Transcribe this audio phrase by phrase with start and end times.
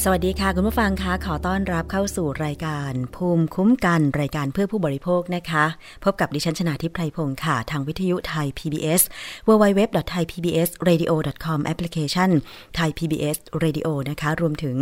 [0.00, 5.64] สวัสดีค่ะ คุณผู้ฟังคะขอต้อนรับเข้าสู่รายการ ภูมิคุ้มกันรายการเพื่อผู้บริโภคนะคะ
[6.04, 9.02] พบกับดิฉันชนาทิพไพรพงศ์ค่ะ ทางวิทยุไทย PBS
[9.48, 12.30] www.thaipbsradio.com แอปพลิเคชัน
[12.78, 14.76] Thai PBS Radio นะคะ รวมถึง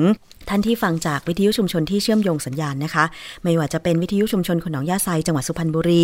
[0.49, 3.05] ท่านที่ฟังจากวิทยุชุมชนที่เชื่อมโยงสัญญาณนะคะ
[3.45, 6.03] ไม่ว่าจะเป็นวิทยุชุมชนคนองยาไซจังหวัดสุพรรณบุรี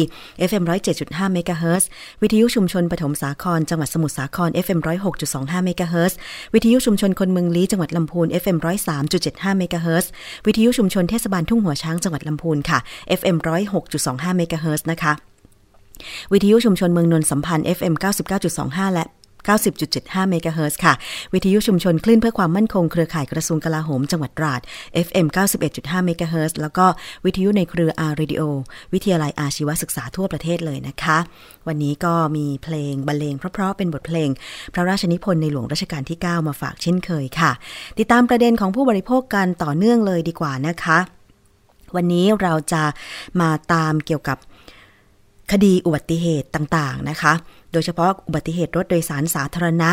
[0.49, 0.65] FM
[0.99, 1.89] 107.5เมกะเฮิรตซ์
[2.22, 4.81] วิทยุชุมชนปฐมสาครจังหวัดสมุทรสาคร FM
[5.22, 6.19] 106.25เมกะเฮิรตซ์
[6.55, 8.56] วิทยุชุมชนคนเมืองลี้จังหวัดลำพูน FM
[9.05, 10.11] 103.75เมกะเฮิรตซ์
[10.47, 12.79] วิทยุชุมชนเทศบาลทุ่งหัวช้างจังหวัดลำพูนค่ะ
[13.19, 13.37] FM
[13.87, 15.12] 106.25เมกะเฮิรตซ์นะคะ
[16.33, 17.95] วิทยุชุมชนเมืองนนสัมพันธ์ FM
[18.45, 19.05] 99.25 และ
[19.49, 20.95] 90.75 เมกะเฮิรตซ์ค่ะ
[21.34, 24.61] วิทยุชุมชนคลื่นเพื่อความมั่นคงเครือข่ายกระทรวงกลาโหมจังหวัดตราด
[25.07, 25.27] FM
[25.67, 26.87] 91.5 เมกะเฮิรตซ์แล้วก็
[27.25, 28.43] วิทยุในเครือ R Radio
[28.93, 31.19] วิทยาลัยอาชีวศึกษาทั่วประเทศเลยนะคะ
[31.66, 34.28] วันนี้ก็มีเพลงบรรเลงเพราะๆเป็นบทเพลง
[34.75, 37.53] พระราชนิพนธ์ในหลวงรัชกาลที่ 9 มาฝากเช่นเคยค่ะ
[37.98, 40.98] ติดตามประเด็นของผู้บริโภคกันต่อเนื่องเลยดีกว่านะคะ
[41.97, 42.83] วันนี้เราจะ
[43.41, 44.39] มาตามเกี่ยวกับ
[45.53, 47.33] คดีอุบัติเหตุต่างๆนะคะ
[47.77, 49.91] ดยเฉพาะอุบัติเหตุรถโดยสารสาธารณะ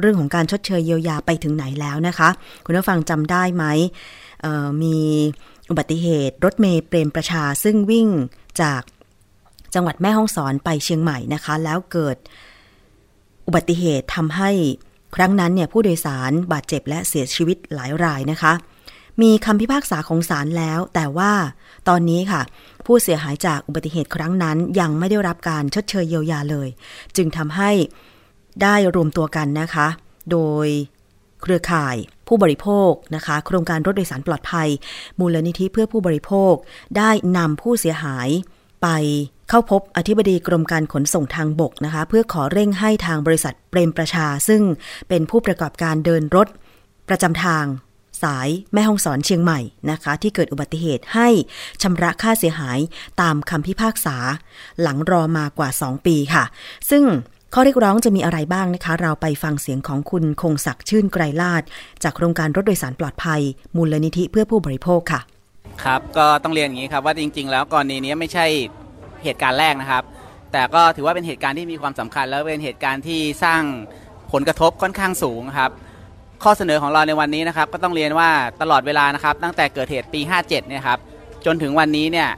[0.00, 2.28] เรื่องของการชดเชยเยียวยาไปถึงไหนแล้วนะคะ
[2.64, 3.64] คุณผู้ฟังจำได้ไหม
[4.82, 4.98] มี
[5.70, 8.08] อุบัติเหตุรถเมย์เปรมประชาซึ่งวิ่ง
[8.62, 8.82] จาก
[9.74, 12.16] จังหวัดแม่ฮ่องสอนไปเชียงใหม่นะคะ แล้วเกิด
[13.46, 14.50] อุบัติเหตุทำให้
[15.16, 18.52] ครั้งนั้นเนี่ยผู้โดยสารบาดเจ็บและเสียชีวิตหลายรายนะคะ
[19.22, 21.32] มีคำพิพากษาของศาลแล้ว แต่ว่า
[21.88, 22.42] ตอนนี้ค่ะ
[22.86, 26.68] ผู้เสียหายจากอุบัติเหตุครั้งนั้น ยังไม่ได้รับการชดเชยเยียวยาเลย
[27.16, 27.70] จึงทำให้
[28.62, 29.88] ได้รวมตัวกันนะคะ
[30.30, 30.66] โดย
[31.42, 31.96] เครือข่าย
[32.28, 34.68] ผู้บริโภคนะคะ โครงการรถโดยสารปลอดภัย
[35.18, 36.54] มูลนิธิเพื่อผู้บริโภค
[36.96, 38.28] ได้นำผู้เสียหาย
[38.82, 38.88] ไป
[39.48, 44.62] เข้าพบอธิบดีกรมการขนส่งทางบกนะคะ เพื่อขอเร่งให้ทางบริษัทเปรมประชา ซึ่ง
[45.08, 46.48] เป็นผู้ประกอบการเดินรถ
[47.08, 47.64] ประจำทาง
[48.22, 49.60] สายแม่ฮ่องสอนเชียงใหม่
[49.90, 51.28] นะคะ ที่เกิดอุบัติเหตุให้
[51.82, 52.78] ชำระค่าเสียหาย
[53.20, 54.16] ตามคำพิพากษา
[54.82, 56.44] หลังรอมากว่า 2 ปีค่ะ
[56.90, 57.04] ซึ่ง
[57.54, 61.62] ข้อเรียกร้องจะมีอะไรบ้างนะคะ เราไปฟังเสียงของคุณคงศักดิ์ชื่นไกรลาด
[62.02, 63.40] จากโครงการรถโดยสารปลอดภัย
[63.76, 65.20] มูลนิธิเพื่อผู้บริโภคค่ะ
[65.84, 68.46] ครับก็ต้องเรียนอย่างนี้ครับว่าจริง ๆ แล้วกรณีนี้ไม่ใช่
[69.24, 70.02] เหตุการณ์แรกนะครับ
[70.52, 73.62] แต่ก็ถือว่าเป็นเหตุการณ์ที่มีความสำคัญ แล้วเป็นเหตุการณ์ที่สร้าง
[74.32, 75.70] ผลกระทบค่อนข้างสูงครับ
[76.42, 78.30] ข้อเสนอของเราในวันนี้นะครับก็ต้องเรียนว่า
[78.62, 80.98] ตลอดเวลานะครับตั้งแต่เกิดเหตุปี 57เนี่ยครับ
[81.46, 82.28] จนถึงวันนี้เนี่ย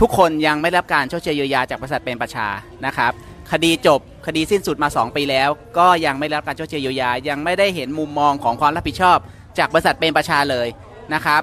[0.00, 2.48] ทุกคนยังไม่ได้รับการชดเชยเยียวยาจากบริษัทเป็นประชา
[2.86, 3.12] นะครับ
[3.52, 9.18] คดีจบคดีสิ้นสุดมา 2 ปีแล้ว ก็ยังไม่ได้รับการชดเชยเยียวยา ยังไม่ได้เห็นมุมมองของความรับผิดชอบ
[9.58, 10.68] จากบริษัทเป็นประชาเลย
[11.14, 11.42] นะครับ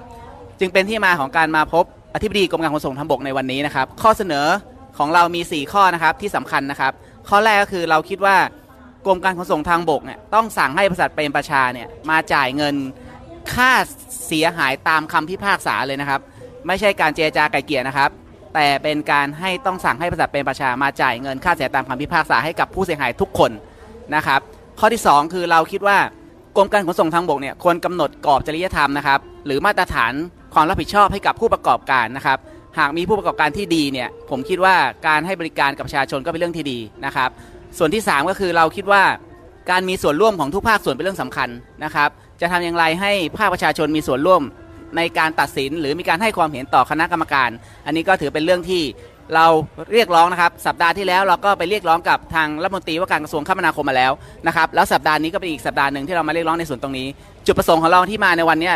[0.59, 4.45] จึงเป็นที่มาของการมาพบอธิบดีกรมการขนส่งทางบกในวันนี้นะครับ ข้อเสนอ
[4.97, 6.93] ของเรามี 4 ข้อนะครับที่สำคัญนะครับ
[7.29, 8.35] ข้อแรกก็คือเราคิดว่า
[9.05, 12.75] กรมการขนส่งทางบกเนี่ยต้องสั่งให้บริษัทเป็นประชาเนี่ยมาจ่ายเงิน
[13.53, 13.71] ค่า
[14.27, 16.21] เสียหายตามคำพิพากษาเลยนะครับ
[16.67, 18.09] ไม่ใช่การเจรจาไกลเกลี่ยนะครับ
[18.53, 23.51] แต่เป็นการให้ต้องสั่งให้บริษัทเป็นประชามาจ่ายเงินค่าเสียตามคำพิพากษาให้กับผู้เสียหายทุกคน
[24.15, 24.39] นะครับ
[24.79, 25.97] ข้อที่ 2 คือเราคิดว่า
[26.57, 30.13] กรมการขนส่งทางบกเนี่ยควรกำหนดกรอบจริยธรรมนะครับ หรือมาตรฐาน
[30.53, 32.37] ความรับผิดชอบให้กับผู้ประกอบการนะครับ
[32.79, 34.75] หากมีผู้ประกอบการที่ดีเนี่ยผมคิดว่า
[35.07, 37.29] การให้บริการกับประชาชนก็เป็นเรื่องที่ดีนะครับ
[37.77, 39.03] ส่วนที่ 3 ก็คือเราคิดว่า
[39.71, 41.49] การมีส่วนร่วมของทุกภาคส่วนเป็นเรื่องสำคัญ
[41.83, 42.09] นะครับ
[42.41, 44.41] จะทำอย่างไรให้ภาคประชาชนมีส่วนร่วม
[44.97, 47.49] ในการตัดสิน หรือมีการให้ความเห็นต่อคณะกรรมการ
[47.85, 48.81] อันนี้ก็ถือเป็นเรื่องที่
[49.35, 49.45] เรา
[49.93, 54.11] เรียกร้องนะครับ สัปดาห์ที่แล้วเราก็ไปเรียกร้องกับทางรัฐมนตรีว่าการกระทรวงคมนาคมมาแล้ว
[54.47, 57.07] นะครับแล้วสัปดาห์นี้ก็เป็นอีกสัปดาห์หนึ่งที่เรามาเรียกร้องในส่วนตรงนี้
[57.45, 58.71] จุดประสงค์ของเราที่มาในวันนี้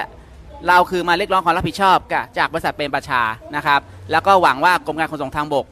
[0.67, 1.97] เราคือมาเรียกร้องความรับผิดชอบ
[2.37, 3.21] จากบริษัทเป็นประชา
[3.55, 3.79] นะครับ
[4.11, 5.65] แล้วก็หวังว่ากรมการขนส่งทางบก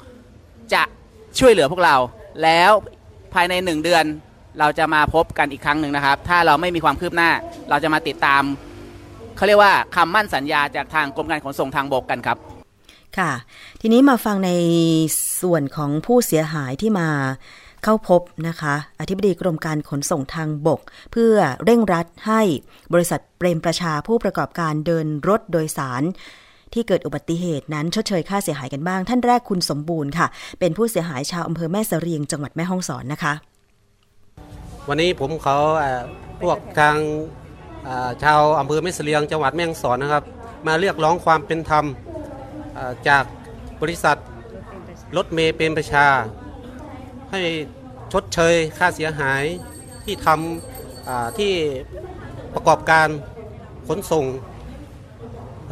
[0.73, 0.83] จะ
[1.39, 1.95] ช่วยเหลือพวกเรา
[2.43, 2.71] แล้ว
[3.37, 4.05] ภายในหนึ่งเดือน
[4.59, 7.29] เราจะมาพบกันอีกครั้งหนึ่งนะครับ ถ้าเราไม่มีความคืบหน้า
[7.69, 8.43] เราจะมาติดตาม
[9.37, 12.37] เขาเรียกว่าคำมั่นสัญญาจากทางกรมการขนส่งทางบกกันครับ
[13.17, 13.31] ค่ะ
[13.81, 14.51] ทีนี้มาฟังใน
[15.41, 17.09] ส่วนของผู้เสียหายที่มา
[17.83, 20.81] เข้าพบนะคะ อธิบดีกรมการขนส่งทางบก
[21.11, 22.41] เพื่อเร่งรัดให้
[22.93, 26.03] บริษัทเปรมประชาผู้ประกอบการเดินรถโดยสาร
[26.77, 30.27] ที่เกิดอุบัติเหตุนั้นชดเชยค่าเสียหายกันบ้าง ท่านแรกคุณสมบูรณ์ค่ะ
[30.59, 33.33] เป็นผู้เสียหายชาวอำเภอแม่เสรียงจังหวัดแม่ฮ่องสอนนะคะ
[34.89, 35.57] วันนี้ผมเขา
[36.41, 36.95] พวกทาง
[38.23, 40.23] ชาวอำเภอแม่เสลียงจังหวัดแม่ฮ่องสอนนะครับ
[40.67, 41.85] มาเรียกร้องความเป็นธรรม
[43.07, 43.23] จาก
[43.81, 44.17] บริษัท
[45.17, 46.07] รถเมย์เป็นประชา
[47.31, 47.41] ให้
[48.13, 49.43] ชดเชยค่าเสียหาย
[50.05, 51.53] ที่ทำที่
[52.53, 53.07] ประกอบการ
[53.87, 54.25] ขนส่ง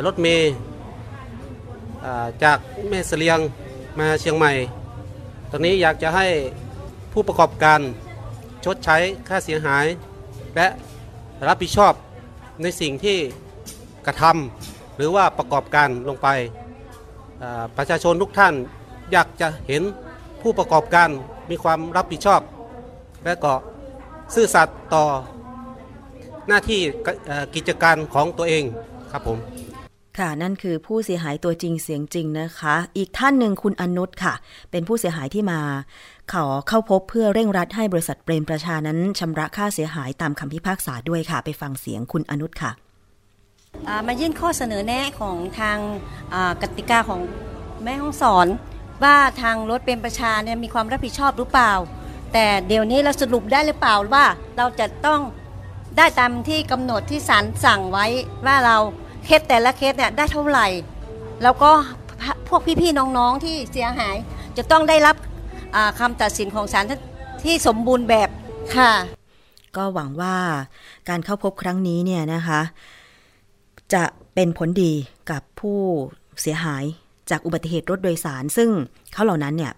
[0.07, 0.53] รถเมย์
[2.43, 2.57] จาก
[2.89, 3.39] แม่เสลียง
[3.99, 4.51] มาเชียงใหม่
[5.51, 6.27] ตอนนี้อยากจะให้
[7.13, 7.79] ผู้ประกอบการ
[8.65, 8.97] ชดใช้
[9.27, 9.85] ค่าเสียหาย
[10.55, 10.67] และ
[11.47, 11.93] รับผิดชอบ
[12.61, 13.17] ในสิ่งที่
[14.05, 16.27] กระทำหรือว่าประกอบการลงไป
[17.77, 18.53] ประชาชนทุกท่าน
[19.11, 19.83] อยากจะเห็น
[20.41, 21.09] ผู้ประกอบการ
[21.49, 22.41] มีความรับผิดชอบ
[23.25, 23.53] และก็
[24.35, 25.03] ซื่อสัตย์ต่อ
[26.47, 26.81] หน้าที่
[27.55, 28.63] กิจการของตัวเอง
[29.11, 29.37] ครับผม
[30.19, 34.33] ค่ะ นั่นคือผู้เสียหายตัวจริงเสียงจริงนะคะ อีกท่านหนึ่งคุณอนุชค่ะ
[34.71, 35.59] เป็นผู้เสียหายที่มา
[36.31, 42.71] ขอเข้าพบเพื่อเร่งรัดให้บริษัทเปรมประชานั้นชำระค่าเสียหายตามคำพิพากษาด้วยค่ะ ไปฟังเสียงคุณอนุชค่ะ
[44.07, 45.77] มายื่นข้อเสนอแนะของทาง
[46.61, 47.21] กติกาของ
[47.83, 48.47] แม่ห้องสอน
[49.03, 51.73] ว่าทางรถเป็นประชาเนี่ยมีความรับผิดชอบหรือเปล่า
[52.33, 54.25] แต่เดี๋ยวนี้เราสรุปได้หรือเปล่าว่า
[54.57, 55.21] เราจะต้อง
[55.97, 58.05] ได้ตามที่กำหนดที่ศาลสั่งไว้
[58.45, 58.77] ว่าเรา
[59.25, 60.67] เคสแต่ละเคสเนี่ยได้เท่าไหร่
[61.43, 61.71] แล้วก็
[62.47, 64.15] พวกพี่ๆน้องๆที่เสียหาย
[64.57, 65.15] จะต้องได้รับ
[65.99, 66.85] คำตัดสินของศาล
[67.43, 68.29] ที่สมบูรณ์แบบ
[68.75, 68.91] ค่ะ
[69.75, 70.35] ก็หวังว่า
[71.09, 72.61] การเข้าพบครั้งนี้เนี่ยนะคะ
[73.93, 74.03] จะ
[74.33, 74.93] เป็นผลดี
[75.31, 75.79] กับผู้
[76.41, 76.83] เสียหาย
[77.29, 78.69] จากอุบัติเหตุรถโดยสาร ซึ่ง
[79.13, 79.73] เขาเหล่านั้นเนี่ย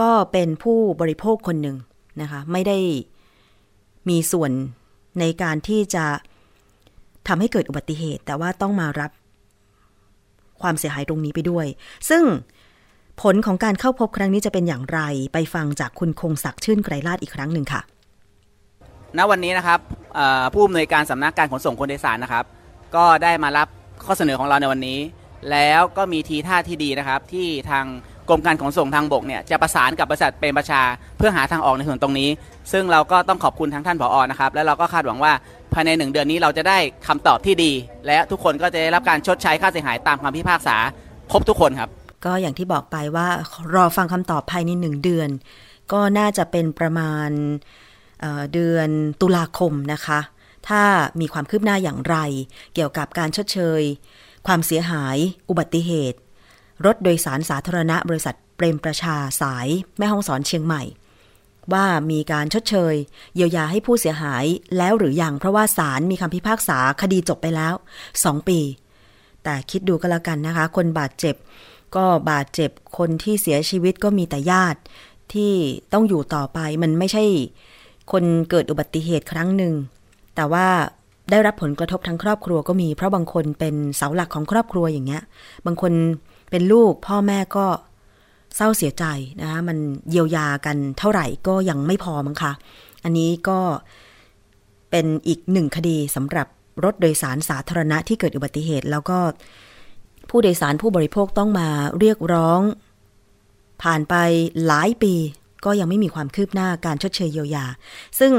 [0.00, 1.76] ก็เป็นผู้บริโภคคนหนึ่ง
[2.20, 2.78] นะคะ ไม่ได้
[4.08, 4.50] มีส่วน
[5.20, 6.06] ในการที่จะ
[7.28, 9.10] ทำให้เกิดอุบัติเหตุ แต่ว่าต้องมารับ
[10.62, 11.66] ความเสียหายตรงนี้ไปด้วย
[12.08, 12.22] ซึ่ง
[13.22, 15.00] ผลของการเข้าพบครั้งนี้จะเป็นอย่างไร
[15.32, 17.80] ไปฟังจากคุณคงศักดิ์ชื่นไกรลาดอีกครั้งหนึ่งค่ะ
[19.18, 19.78] ณ วันนี้นะครับ
[20.52, 22.44] ผู้อำนวยการสำนักการขนส่งคนโดยสารนะครับ
[22.96, 23.68] ก็ได้มารับ
[24.04, 24.98] ข้อเสนอของเราในวันนี้
[25.50, 27.84] แล้วก็มีทีท่าที่ดีนะครับ ที่ทาง
[28.28, 30.82] กรมการขนส่งทางบกเนี่ยจะประสานกับบริษัทเป็นประชา
[31.16, 32.30] เพื่อหาทางออกในส่วนตรงนี้
[32.72, 35.32] ซึ่งเราก็ต้องขอบคุณทั้งท่านผออนะครับ และเราก็คาดหวังว่า
[35.76, 37.72] ภายในหนึ่งเดือนนี้เราจะได้คำตอบที่ดี
[38.06, 40.76] และทุกคนก็จะได้รับการชดใช้ค่าเสียหายตามคำพิพากษา
[41.32, 41.90] ครบทุกคนครับ
[42.24, 43.28] ก็อย่างที่บอกไปว่า
[43.74, 45.28] รอฟังคำตอบภายในหนึ่งเดือน
[45.92, 47.30] ก็น่าจะเป็นประมาณ
[48.20, 48.88] เเดือน
[49.20, 50.20] ตุลาคมนะคะ
[50.68, 50.82] ถ้า
[51.20, 52.16] มีความคืบหน้าอย่างไร
[52.74, 53.82] เกี่ยวกับการชดเชย
[54.46, 55.16] ความเสียหาย
[55.48, 56.18] อุบัติเหตุ
[56.86, 59.66] รถโดยสารสาธารณะบริษัทเปรมประชาสาย
[59.98, 60.82] แม่ห้องสอนเชียงใหม่
[61.72, 62.94] ว่ามีการชดเชย
[63.34, 64.44] เยียวยาให้ผู้เสียหาย
[64.76, 67.74] แล้วหรืออยังเพราะว่าศาลมีคำพิพากษาคดีจบไปแล้ว
[68.12, 68.60] 2 ปี
[69.44, 71.34] แต่คิดดูก็แล้วกันนะคะ คนบาดเจ็บ
[71.96, 74.80] ก็บาดเจ็บคนที่เสียชีวิตก็มีแต่ญาติ
[75.32, 75.52] ที่
[75.92, 77.24] ต้องอยู่ต่อไปมันไม่ใช่
[78.12, 79.74] คนเกิดอุบัติเหตุครั้งหนึ่ง
[80.36, 80.66] แต่ว่า
[81.30, 85.22] ได้รับผลกระทบทั้งครอบครัวก็มีเพราะบางคนเป็นเสาหลักของครอบครัวอย่างเงี้ย
[85.66, 85.92] บางคน
[86.50, 87.66] เป็นลูกพ่อแม่ก็
[88.56, 89.04] เศร้าเสียใจ
[89.40, 89.78] นะคะมัน
[90.10, 92.52] เยียวยากันเท่าไหร่ก็ยังไม่พอมั้งคะ
[93.04, 93.58] อันนี้ก็
[94.90, 96.46] เป็นอีกหนึ่งคดีสำหรับ
[96.84, 99.18] รถโดยสารสาธารณะที่เกิดอุบัติเหตุ แล้วก็
[100.30, 102.60] ผู้โดยสารผู้บริโภคต้องมาเรียกร้อง
[103.82, 104.14] ผ่านไป
[104.66, 105.14] หลายปี
[105.64, 107.64] ก็ยังไม่มีความคืบหน้าการชดเชยเยียวยา
[108.18, 108.32] ซึ่ง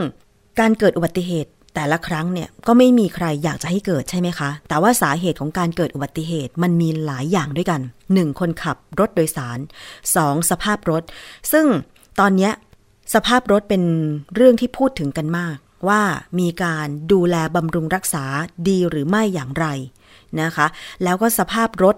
[0.59, 8.39] การเกิดอุบัติเหตุ แต่ละครั้งเนี่ยก็ไม่มีใครอยากจะให้เกิดใช่ไหมคะ แต่ว่าสาเหตุของการเกิดอุบัติเหตุมันมีหลายอย่างด้วยกัน 1.
[8.39, 9.59] คนขับรถโดยสาร
[10.03, 10.49] 2.
[10.49, 11.03] สภาพรถ
[11.51, 11.65] ซึ่ง
[12.19, 12.49] ตอนนี้
[13.13, 13.83] สภาพรถเป็น
[14.35, 15.57] เรื่องที่พูดถึงกันมาก
[15.87, 16.01] ว่า
[16.39, 18.25] มีการดูแลบำรุงรักษา
[18.67, 19.65] ดีหรือไม่อย่างไร
[20.41, 20.67] นะคะ
[21.03, 21.95] แล้วก็สภาพรถ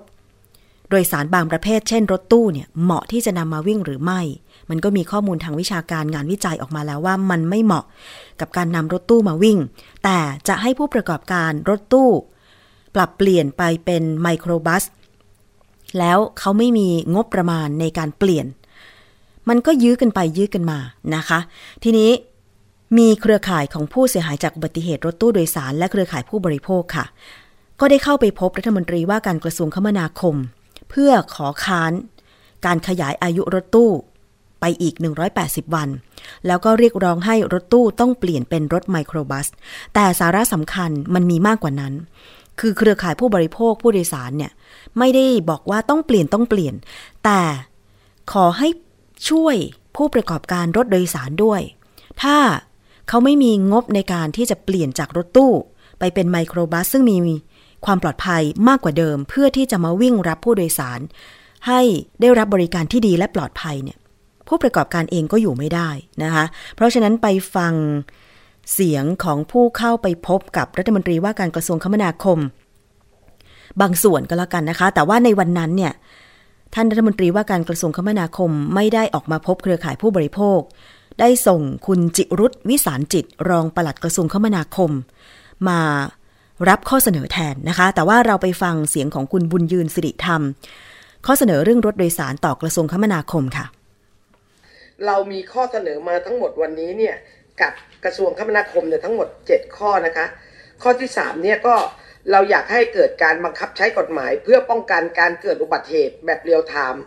[0.90, 4.22] โดยสารบางประเภท เช่น รถตู้เนี่ยเหมาะที่จะนำมาวิ่งหรือไม่
[4.70, 7.86] มันก็มีข้อมูลทางวิชาการงานวิจัยออกมาแล้วว่ามันไม่เหมาะ
[8.40, 9.58] กับการนำรถตู้มาวิ่ง
[10.04, 12.10] แต่จะให้ผู้ประกอบการรถตู้
[12.96, 14.84] ปรับเปลี่ยนไปเป็นไมโครบัส
[16.00, 18.46] แล้วเขาไม่มีงบประมาณในการเปลี่ยน
[19.50, 20.80] มันก็ยื้อกันไปยื้อกันมา
[21.16, 21.40] นะคะ
[21.84, 22.12] ทีนี้
[22.98, 27.06] มีเครือข่ายของผู้เสียหายจากอุบัติเหตุรถตู้โดยสาร และเครือข่ายผู้บริโภคค่ะ
[27.80, 30.36] ก็ได้เข้าไปพบรัฐมนตรีว่าการกระทรวงคมนาคม
[30.90, 31.94] เพื่อขอค้าน
[32.66, 33.92] การขยายอายุรถตู้
[34.60, 34.96] ไปอีก
[35.36, 35.90] 180 วัน
[36.48, 39.48] แล้วก็เรียกร้องให้รถตู้ต้องเปลี่ยนเป็นรถไมโครบัส
[39.94, 41.94] แต่สาระสำคัญมันมีมากกว่านั้น
[42.60, 44.52] คือเครือข่ายผู้บริโภคผู้โดยสารเนี่ย
[44.98, 46.76] ไม่ได้บอกว่าต้องเปลี่ยนต้องเปลี่ยน
[47.24, 47.42] แต่
[48.32, 48.68] ขอให้
[49.30, 49.56] ช่วย
[49.96, 51.62] ผู้ประกอบการรถโดยสารด้วย
[52.22, 52.38] ถ้า
[53.08, 55.54] เขาไม่มีงบในการที่จะเปลี่ยนจากรถตู้
[56.00, 57.18] ไปเป็นไมโครบัส ซึ่งมี
[57.86, 61.00] ความปลอดภัยมากกว่าเดิม เพื่อที่จะมาวิ่งรับผู้โดยสาร
[61.68, 61.82] ให้
[62.22, 63.98] ได้รับบริการที่ดีและปลอดภัยเนี่ย
[64.50, 65.90] ผู้ประกอบการเองก็อยู่ไม่ได้
[66.24, 67.74] นะคะ เพราะฉะนั้นไปฟัง
[68.74, 72.40] เสียงของผู้เข้าไปพบกับรัฐมนตรีว่าการกระทรวงคมนาคม
[73.82, 75.94] บางส่วนก็แล้วกันนะคะ แต่ว่าในวันนั้นเนี่ย
[76.74, 80.60] ท่านรัฐมนตรีว่าการกระทรวงคมนาคมไม่ได้ออกมาพบเครือข่ายผู้บริโภค
[81.20, 84.92] ได้ส่งคุณจิรุธวิสารจิต รองปลัดกระทรวงคมนาคม
[85.68, 85.80] มา
[86.70, 90.42] รับข้อเสนอแทนนะคะ แต่ว่าเราไปฟังเสียงของคุณบุญยืนสิริธรรม
[91.26, 93.66] ข้อเสนอเรื่องรถโดยสารต่อกระทรวงคมนาคมค่ะ
[95.06, 97.16] เรามีข้อเสนอมาทั้งหมดวันนี้เนี่ย
[97.62, 97.74] กับ
[98.06, 100.26] กระทรวงคมนาคมเนี่ยทั้งหมด 7 ข้อนะคะ
[100.82, 101.76] ข้อที่ 3 เนี่ยก็
[102.32, 107.04] เราอยากให้เกิดการบังคับใช้กฎหมาย เพื่อป้องกันการเกิดอุบัติเหตุแบบ real time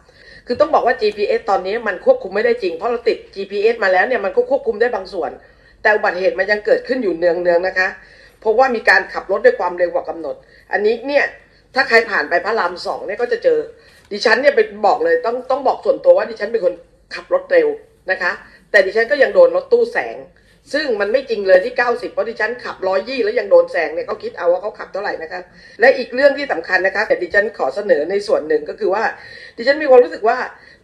[0.46, 5.30] คือต้องบอกว่า GPS ตอนนี้มันควบคุมไม่ได้จริง เพราะเราติด GPS มาแล้วเนี่ยมันก็ควบคุมได้บางส่วน
[5.82, 7.88] แต่อุบัติเหตุมันยังเกิดขึ้นอยู่เนืองๆนะคะ
[8.40, 10.36] เพราะว่ามีการขับรถด้วยความเร็วกว่ากำหนด
[10.72, 11.24] อันนี้เนี่ย
[11.74, 13.58] ถ้าใครผ่านไปพระรามสองเนี่ยก็จะเจอ
[14.12, 16.74] ดิฉันเนี่ยไปบอกเลยต้องต้องบอกส่วนตัวว่าดิฉันเป็นคน
[17.14, 17.68] ขับรถเร็ว
[18.10, 18.32] นะคะ
[18.70, 20.16] แต่ดิฉันก็ยังโดนรถตู้แสง
[20.72, 25.40] ซึ่งมันไม่จริงเลยที่ 90 เพราะดิฉันขับร้อยยี่แล้วยังโดนแซงเนี่ยเขาคิดเอาว่าเขาขับเท่าไหร่นะคะ
[25.80, 29.04] และอีกเรื่องที่สำคัญนะคะแต่ดิฉันขอเสนอในส่วนหนึ่งก็คือว่า
[29.56, 30.38] ดิฉันมีความรู้สึกว่า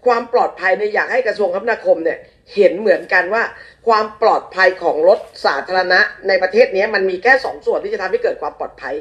[0.07, 2.19] ความปลอดภัยในอยากให้กระทรวงคมนาคมเนี่ย
[2.55, 3.43] เห็นเหมือนกันว่า
[3.89, 8.95] ความปลอดภัยของรถสาธารณะในประเทศนี้มันมีแค่สองส่วนที่จะทำให้เกิดความปลอดภัย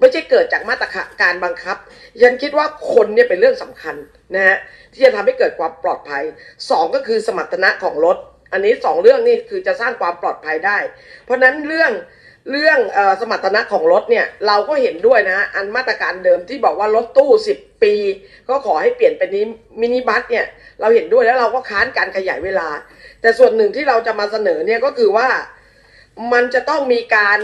[0.00, 0.88] ไม่ใช่เกิดจากมาตร
[1.20, 1.76] การบังคับ
[2.22, 3.94] ฉันคิดว่าคนเนี่ยเป็นเรื่องสำคัญ
[4.34, 4.56] นะฮะ
[4.92, 6.22] ที่จะทำให้เกิดความปลอดภัย
[6.58, 8.16] 2 ก็คือสมรรถนะของรถ
[8.52, 10.78] อันนี้ 2 เรื่องนี่คือจะสร้างความปลอดภัยได้
[11.24, 11.92] เพราะนั้นเรื่อง
[12.50, 17.94] เรื่องอสมรรถนะของรถเนี่ยเราก็เห็นด้วยนะอันมาตรการเดิมที่บอกว่ารถตู้ 10 ปี
[18.48, 19.44] ก็ขอให้เปลี่ยนเป็นนี้
[19.80, 20.44] มินิบัสเนี่ย
[20.80, 22.68] เราเห็นด้วยแล้วเราก็ค้านการขยายเวลา
[23.20, 25.28] แต่ส่วนหนึ่งที่เราจะมาเสนอเนี่ยก็คือว่า
[26.32, 27.38] มันจะต้องมีการ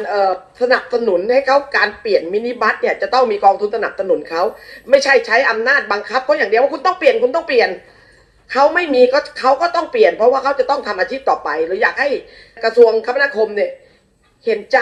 [0.60, 4.42] สนับสนุนให้เขาการเปลี่ยนมินิบัสเนี่ยจะต้องมีกองทุนสนับสนุนเขา
[4.90, 7.70] ไม่ใช่ใช้อำนาจบังคับเขาอย่างเดียวว่าคุณต้องเปลี่ยนคุณต้องเปลี่ยน
[8.52, 12.08] เขาไม่มีก็เขาก็ต้องเปลี่ยน เพราะว่าเขาจะต้องทำอาชีพต่อไปหรืออยากให้
[12.64, 13.70] กระทรวงคมนาคมเนี่ย
[14.46, 14.78] เห็นใจ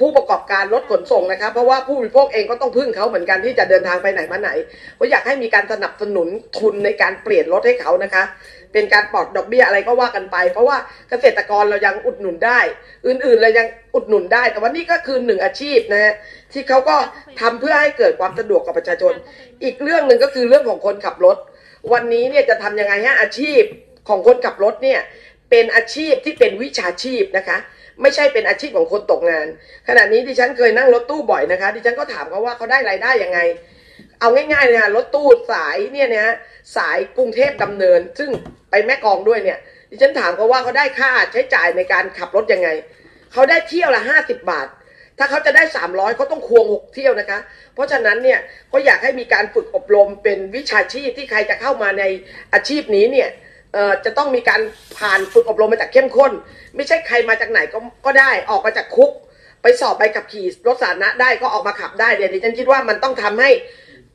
[0.00, 4.50] ผู้ประกอบการรถขนส่งนะคะเพราะว่าผู้บริโภคเองก็ต้องพึ่งเขาเหมือนกันที่จะเดินทางไปไหนมาไหน
[4.98, 8.24] ก็อยากให้มีการสนับสนุนทุนในการเปลี่ยนรถให้เขานะคะ
[8.72, 10.76] เป็นการปลอดดอกเบี้ยอะไรก็ว่ากันไป เพราะว่า
[11.10, 12.60] เกษตรกรเรายังอุดหนุนได้
[13.06, 16.14] อื่นๆเรายังอุดหนุนได้ แต่ว่านี่ก็คือหนึ่งอาชีพนะฮะ
[16.52, 16.96] ที่เขาก็
[17.40, 19.14] ทำเพื่อให้เกิดความสะดวกกับประชาชน
[19.62, 21.36] อีกเรื่องหนึ่งก็คือเรื่องของคนขับรถ
[21.92, 23.62] วันนี้เนี่ยจะทำยังไงให้อาชีพ
[24.08, 25.00] ของคนขับรถเนี่ย
[25.50, 27.58] เป็นอาชีพที่เป็นวิชาชีพนะคะ
[28.02, 29.46] ไม่ใช่เป็นอาชีพของคนตกงาน
[29.88, 33.38] ขณะนี้ดิฉันเคยนั่งรถตู้บ่อยนะคะ ดิฉันก็ถามเขาว่าเขาได้รายได้ยังไง
[34.20, 36.34] เอาง่ายๆเลยค่ะรถตู้สายเนี่ยนะ
[36.76, 38.30] สายกรุงเทพดำเนิน ซึ่ง
[38.70, 39.58] ไปแม่กองด้วยเนี่ย
[39.90, 42.68] ดิฉันถามเขาว่าเขาได้ค่าใช้จ่ายในการขับรถยังไง
[43.32, 44.68] เขาได้เที่ยวละห้าสิบบาท
[45.18, 47.38] ถ้าเขาจะได้300เขาต้องควง6เที่ยวนะคะ
[47.74, 48.38] เพราะฉะนั้นเนี่ย
[48.72, 52.04] ก็อยากให้มีการฝึกอบรมเป็นวิชาชีพที่ใครจะเข้ามาใน
[52.54, 53.28] อาชีพนี้เนี่ย
[54.04, 54.60] จะต้องมีการ
[54.98, 56.32] ผ่านฝึกอบรมมาจากเข้มข้น
[56.76, 59.10] ไม่ใช่ใครมาจากไหนก็ก็ได้ออกมาจากคุก
[59.62, 63.50] ไปสอบใบขับขี่รถสาธารณะได้ก็ออกมาขับได้เดี๋ยวดิฉันคิดว่ามันต้องทำให้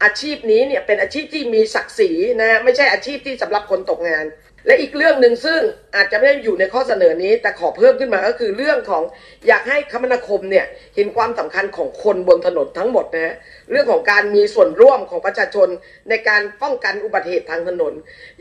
[0.03, 2.11] อาชีพนี้เนี่ยเป็นอาชีพที่มีศักดิ์ศรี
[2.41, 4.25] นะไม่ใช่อาชีพที่สำหรับคนตกงาน
[4.67, 5.61] และอีกเรื่องหนึ่งซึ่ง
[5.95, 9.03] อาจจะไม่ได้อยู่ในข้อเสนอนี้ แต่ขอเพิ่มขึ้นมาก็คือเรื่องของ
[9.47, 13.35] อยากให้คมนาคมเนี่ยเห็นความสำคัญของคนบนถนนทั้งหมดนะฮะ
[13.71, 15.67] เรื่องของการมีส่วนร่วมของประชาชน
[16.09, 17.93] ในการป้องกันอุบัติเหตุทางถนน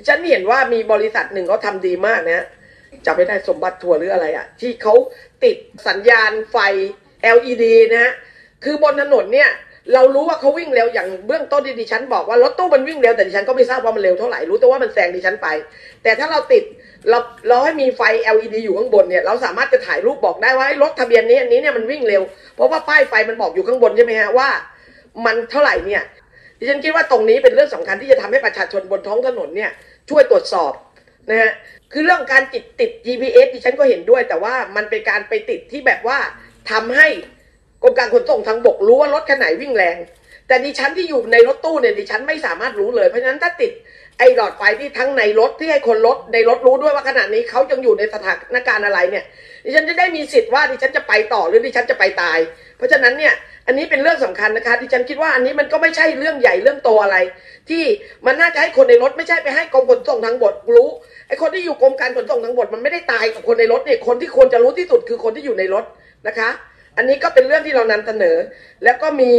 [0.08, 2.46] ฉันเห็นว่ามีบริษัทหนึ่งเขาทำดีมากนะฮะ
[3.16, 4.94] ไม่ได้สมบัติทัวร์หรืออะไรอะที่เขา
[5.44, 5.56] ติด
[5.88, 6.56] สัญญาณไฟ
[7.36, 8.12] LED นะฮะ
[8.64, 9.50] คือบนถนนเนี่ย
[9.92, 15.48] เรารู้ว่าเขาวิ่งเร็วอย่างเบื้องต้นที่ดิฉันบอกว่ารถตู้มันวิ่งเร็วแต่ดิฉันก็ไม่ทราบว่ามันเร็วเท่าไหร่รู้แต่ว่ามันแซงดิฉันไป
[16.02, 16.64] แต่ถ้าเราติด
[17.10, 18.00] เราเราให้มีไฟ
[18.34, 22.22] LED อยู่ข้างบนเนี่ยเราสามารถจะถ่ายรูปบอกได้ว่าไอ้รถทะเบียนนี้อันนี้เนี่ยมันวิ่งเร็ว
[22.54, 24.48] เพราะว่าป้ายไฟมันบอกอยู่ข้างบนใช่ไหมฮะว่า
[25.26, 26.02] มันเท่าไหร่เนี่ย
[26.58, 29.70] ดิฉันคิดว่าตรงนี้เป็นเรื่องสำคัญที่จะทำให้ประชาชนบนท้องถนนเนี่ย
[30.10, 30.72] ช่วยตรวจสอบ
[31.30, 31.52] นะฮะ
[31.92, 36.18] คือเรื่องการติดติด GPS ดิฉันก็เห็นด้วย แต่ว่ามันเป็นการไปติดที่แบบว่า
[36.70, 37.08] ทำให้
[37.84, 39.96] กรมการขนส่งทางบกรู้ว่ารถคันไหนวิ่งแรง
[40.48, 43.72] แต่ดิฉันที่อยู่ในรถตู้เนี่ยดิฉันไม่สามารถรู้เลยเพราะฉะนั้นถ้าติด
[44.18, 49.24] ไอ้หลอดไฟที่ทั้งในรถที่ให้คนรถในรถรู้ด้วยว่าขณะนี้เขายังอยู่ในสถานการณ์อะไรเนี่ย
[49.64, 52.38] ดิฉันจะได้มีสิทธิ์ว่าดิฉันจะไปต่อหรือดิฉันจะไปตาย
[52.76, 53.34] เพราะฉะนั้นเนี่ย
[53.66, 57.16] อันนี้เป็นเรื่องสำคัญนะคะดิฉันคิดว่าอันนี้มันก็ไม่ใช่เรื่องใหญ่เรื่องโตอะไร
[57.68, 57.84] ที่
[58.26, 60.88] มันน่าจะให้คนในรถไม่ใช่ไปให้กรมขนส่งทางบกรู้
[61.28, 65.84] ไอ้คนที่อยู่กรมการขนส่งทางบกมันไม่ได้ตายกับคนในรถเนี่ยคนที่ควรจะรู้ที่สุดคือคนที่อยู่ในรถ
[66.28, 66.50] นะคะ
[66.96, 68.36] อันนี้ก็เป็นเรื่องที่เรานำเสนอ
[68.84, 69.30] แล้วก็มี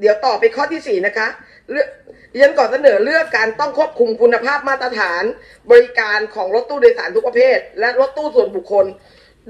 [0.00, 1.28] เดี๋ยวต่อไปข้อที่สี่นะคะ
[1.70, 1.88] เรื่อง
[2.40, 5.22] ยันก่อนเสนอเรื่องการต้องควบคุมคุณภาพมาตรฐาน
[5.70, 8.86] บริการของรถตู้โดยสารทุกประเภท และรถตู้ส่วนบุคคล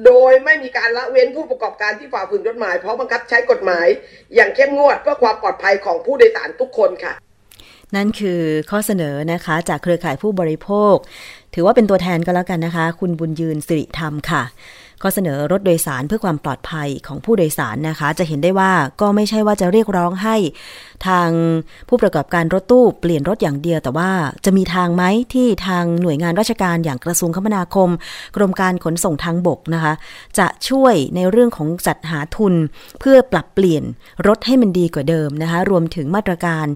[0.06, 3.86] โดยไม่มีการละเว้นผู้ประกอบการที่ฝ่าฝืนกฎหมาย เพราะบังคับใช้กฎหมาย
[4.34, 7.14] อย่างเข้มงวดเพื่อความปลอดภัยของผู้โดยสารทุกคนค่ะ
[7.96, 8.40] นั่นคือ
[8.70, 10.96] ข้อเสนอนะคะจากเครือข่ายผู้บริโภค
[11.54, 14.42] ถือว่าเป็นตัวแทนก็แล้วกันนะคะ คุณบุญยืนสิริธรรมค่ะ
[15.02, 20.36] ข้อเสนอรถโดยสารเพื่อความปลอดภัยของผู้โดยสารนะคะ จะเห็นได้ว่าก็ไม่ใช่ว่าจะเรียกร้องให้
[21.06, 21.28] ทาง
[21.88, 24.10] ผู้ประกอบการรถตู้เปลี่ยนรถอย่างเดียว แต่ว่า
[24.44, 27.90] จะมีทางไหมที่ทางหน่วยงานราชการอย่างกระทรวงคมนาคม
[28.36, 29.92] กรมการขนส่งทางบกนะคะ
[30.38, 32.54] จะช่วยในเรื่องของจัดหาทุน
[33.00, 33.84] เพื่อปรับเปลี่ยน
[34.26, 36.66] รถให้มันดีกว่าเดิมนะคะ รวมถึงมาตรการ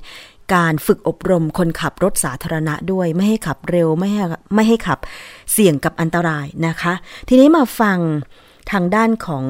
[0.55, 4.23] การฝึกอบรมคนขับรถสาธารณะด้วยไม่ให้ขับเร็วไม่ให้
[4.55, 4.99] ไม่ให้ขับ
[5.53, 6.93] เสี่ยงกับอันตรายนะคะ
[7.29, 7.99] ทีนี้มาฟัง
[8.71, 9.45] ทางด้านของ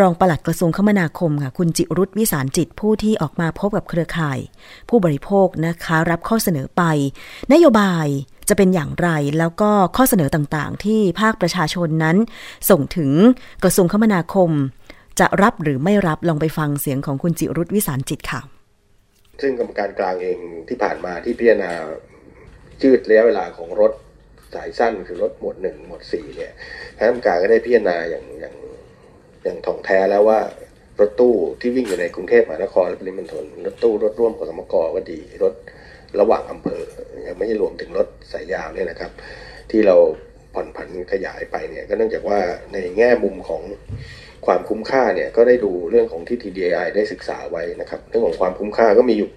[0.00, 4.38] รองปลัดกระทรวงคมนาคมค่ะคุณจิรุธวิสารจิตผู้ที่ออกมาพบกับเครือข่าย
[4.88, 6.82] ผู้บริโภคนะคะรับข้อเสนอไป
[7.52, 8.06] นโยบาย
[8.48, 12.16] จะเป็นอย่างไรแล้วก็ข้อเสนอต่างๆ ที่ภาคประชาชนนั้น
[12.70, 13.10] ส่งถึง
[13.62, 14.50] กระทรวงคมนาคม
[15.20, 18.61] จะรับหรือไม่รับลองไปฟังเสียงของคุณจิรุธวิสารจิตค่ะ
[19.40, 21.72] ซึ่งกรรมการกลางเองที่ผ่านมาที่พิจารณา
[22.82, 23.92] ยืดระยะเวลาของรถ
[24.54, 26.52] สายสั้นคือรถหมวดหนึ่งหมวดสี่เนี่ย
[26.98, 28.54] คณะกรรมการก็ได้พิจารณาอย่างอย่าง
[29.44, 30.40] อย่างถ่องแท้แล้วว่า
[31.00, 35.54] รถตู้ที่วิ่งอยู่ในกรุงเทพมหานครและปริมณฑลรถตู้รถร่วมขอสมกก็ดีรถ
[36.20, 36.82] ระหว่างอำเภอ
[37.26, 39.10] ยังไม่ใช่รวมถึงรถสายยาวเนี่ยนะครับ
[39.70, 39.96] ที่เรา
[40.54, 42.38] ผ่อนผันขยายไปเนี่ยก็เนื่องจากว่า
[42.72, 43.62] ในแง่มุมของ
[44.46, 49.30] ความคุ้มค่าเนี่ยก็ได้ดูเรื่องของที่ TDI ได้ศึกษาไว้นะครับ เรื่องของความคุ้มค่าก็มีอยู่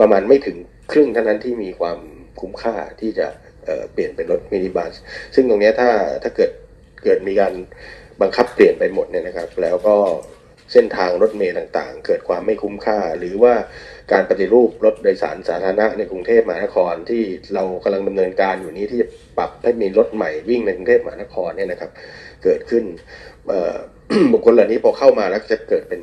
[0.00, 0.56] ประมาณไม่ถึง
[0.92, 1.98] ครึ่งเท่านั้นที่มีความ
[2.40, 3.26] คุ้มค่าที่จะ
[3.64, 4.94] เเปลี่ยนเป็นรถมินิบัส
[5.34, 5.90] ซึ่งตรงนี้ถ้า
[6.22, 6.50] ถ้าเกิด
[7.04, 7.54] เกิดมีการ
[8.20, 9.96] บังคับเปลี่ยนไปหมดเนี่ยนะครับ แล้วก็
[10.72, 13.54] เส้นทางรถเมล์ต่างๆ เกิดความไม่คุ้มค่า หรือว่า
[14.12, 17.22] การปฏิรูปรถโดยสารสาธารณะในกรุงเทพมหานครที่
[17.54, 21.90] เรากำลังดำเนินการอยู่นี้ที่จะปรับให้มีรถใหม่วิ่งในกรุงเทพมหานครเนี่ยนะครับ
[22.44, 22.84] เกิดขึ้น
[24.32, 26.00] บุคคลเหล่านี้พอเข้ามาแล้วจะเกิดเป็น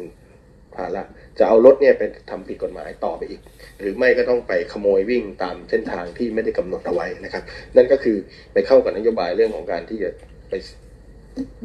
[0.76, 1.04] ภาระ
[1.40, 3.42] จะเอารถเนี่ยไปทำผิดกฎหมายต่อไปอีก
[3.80, 7.44] หรือไม่ก็ต้องไปขโมยวิ่งตามเส้นทางที่ไม่ได้กำหนดเอาไว้นะครับ
[7.76, 8.18] นั่นก็คือ
[8.54, 10.10] ไปเข้ากับนโยบายเรื่องของการที่จะ
[10.50, 10.54] ไป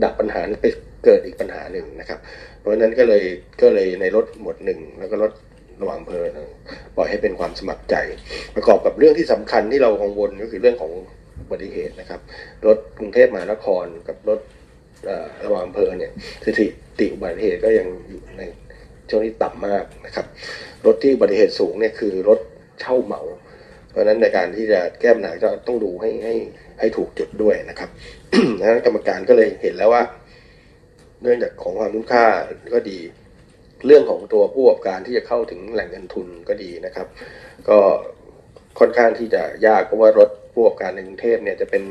[0.02, 0.66] ดับปัญหาไป
[1.04, 2.18] เกิดอีกปัญหาหนึ่งนะครับ
[2.61, 3.24] เพราะฉะนั้นก็เลย
[3.62, 5.33] ก็เลยในรถหมวดหนึ่งแล้วก็รถ
[5.80, 6.30] ระหว่างอำเพลิน
[6.96, 7.96] ปล่อยให้เป็นความสมัครใจ
[8.54, 10.92] ประกอบกับเรื่องที่สำคัญที่เรากังวลก็คือเรื่องของ
[11.40, 12.20] อุบัติเหตุนะครับ
[12.66, 14.40] รถกรุงเทพมหานครกับรถ
[15.44, 16.12] ระหว่างอำเภอเนี่ย
[16.44, 16.66] สถิ
[17.00, 18.42] ติอุบัติเหตุก็ยังอยู่ใน
[19.10, 20.26] ช่วงที่ต่ำมากนะครับ
[20.86, 22.40] รถที่อุบัติเหตุสูงเนี่ยคือรถ
[22.80, 23.22] เช่าเหมา
[23.90, 26.34] เพราะฉะนั้นในการที่จะแก้ปัญหาก็ต้องดูให้ให้
[26.80, 27.90] ให้ถูกจุดด้วยนะครับ
[28.58, 30.02] ดังนั้นกรรมการก็เลยเห็นแล้วว่า
[31.22, 32.26] เนื่องจากของความคุ้มค่า
[32.74, 32.98] ก็ดี
[33.86, 37.06] เรื่องของตัวผู้ประกอบการที่จะเข้าถึงแหล่งเงินทุนก็ดีนะครับ
[37.68, 37.78] ก็
[38.78, 41.82] ค่อนข้างที่จะยากเพราะว่ารถผู้ประกอบการในกรุงเทพเนี่ยจะเป็น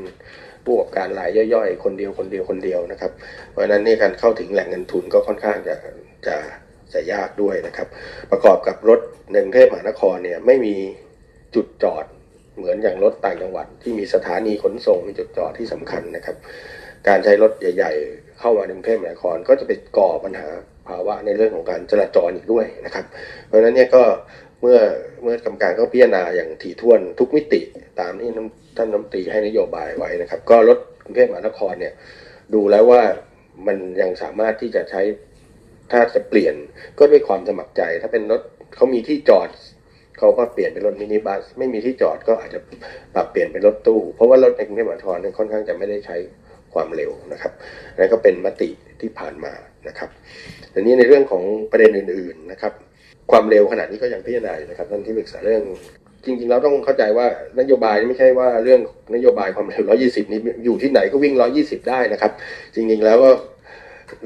[0.65, 3.11] ผู้ประกอบการรายย่อยๆ คนเดียวคนเดียวคนเดียวนะครับ
[3.51, 5.75] เพราะฉะนั้นนี่การเข้าถึงแหล่งเงินทุนก็ค่อนข้างจะ
[6.27, 6.35] จะ
[6.93, 7.87] จะยากด้วยนะครับ
[8.31, 8.99] ประกอบกับรถ
[9.31, 10.75] ในกรุงเทพมหานครเนี่ยไม่มี
[11.55, 12.05] จุดจอด
[12.57, 16.35] เหมือนอย่างรถต่างจังหวัด ที่มีสถานีขนส่งมีจุดจอดที่สำคัญนะครับ
[17.07, 20.47] การใช้รถใหญ่ ๆ เข้ามาในกรุงเทพมหานครก็จะไปก่อปัญหา
[20.87, 23.05] ภาวะในเรื่องของการจราจรอีกด้วยนะครับ
[23.47, 24.03] เพราะฉะนั้นเนี่ยก็
[24.65, 24.79] เมื่อ
[25.23, 27.61] เมื่อกรรมการก็พิจารณาอย่างถี่ถ้วนทุกมิติ
[27.99, 28.29] ตามที่
[28.77, 31.93] ท่านน้ำตรีให้นโยบายไว้นะครับ ก็รถกรุงเทพมหานครเนี่ย
[32.53, 33.01] ดูแล้วว่า
[33.67, 35.01] มันยังสามารถที่จะใช้
[35.91, 36.55] ถ้าจะเปลี่ยน
[36.99, 38.41] ก็ด้วยความสมัครใจ ถ้าเป็นรถ
[38.75, 39.49] เขามีที่จอด
[40.19, 42.59] เขาก็เปลี่ยนเป็นรถมินิบัส ไม่มีที่จอดก็อาจจะ
[43.15, 46.17] ปรับเปลี่ยนเป็นรถตู้ เพราะว่ารถในกรุงเทพมหานครเนี่ยค่อนข้างจะไม่ได้ใช้
[46.73, 47.53] ความเร็วนะครับ
[47.97, 48.69] นั่นก็เป็นมติ
[49.01, 49.53] ที่ผ่านมา
[49.87, 50.09] นะครับ
[50.73, 52.73] ทีนี้ในเรื่องของประเด็นอื่น ๆนะครับ
[53.31, 55.63] ความเร็วขนาดนี้ก็ยังพิจารณาอยู่นะครับท่านที่ปรึกษาเรื่อง
[56.25, 57.27] จริงๆเราต้องเข้าใจว่า
[57.59, 58.81] นโยบายไม่ใช่ว่าเรื่อง
[59.15, 62.31] นโยบายความเร็ว 120 นี้อยู่ที่ไหนก็วิ่ง 120 ได้นะครับ
[62.75, 63.31] จริง ๆ แล้วก็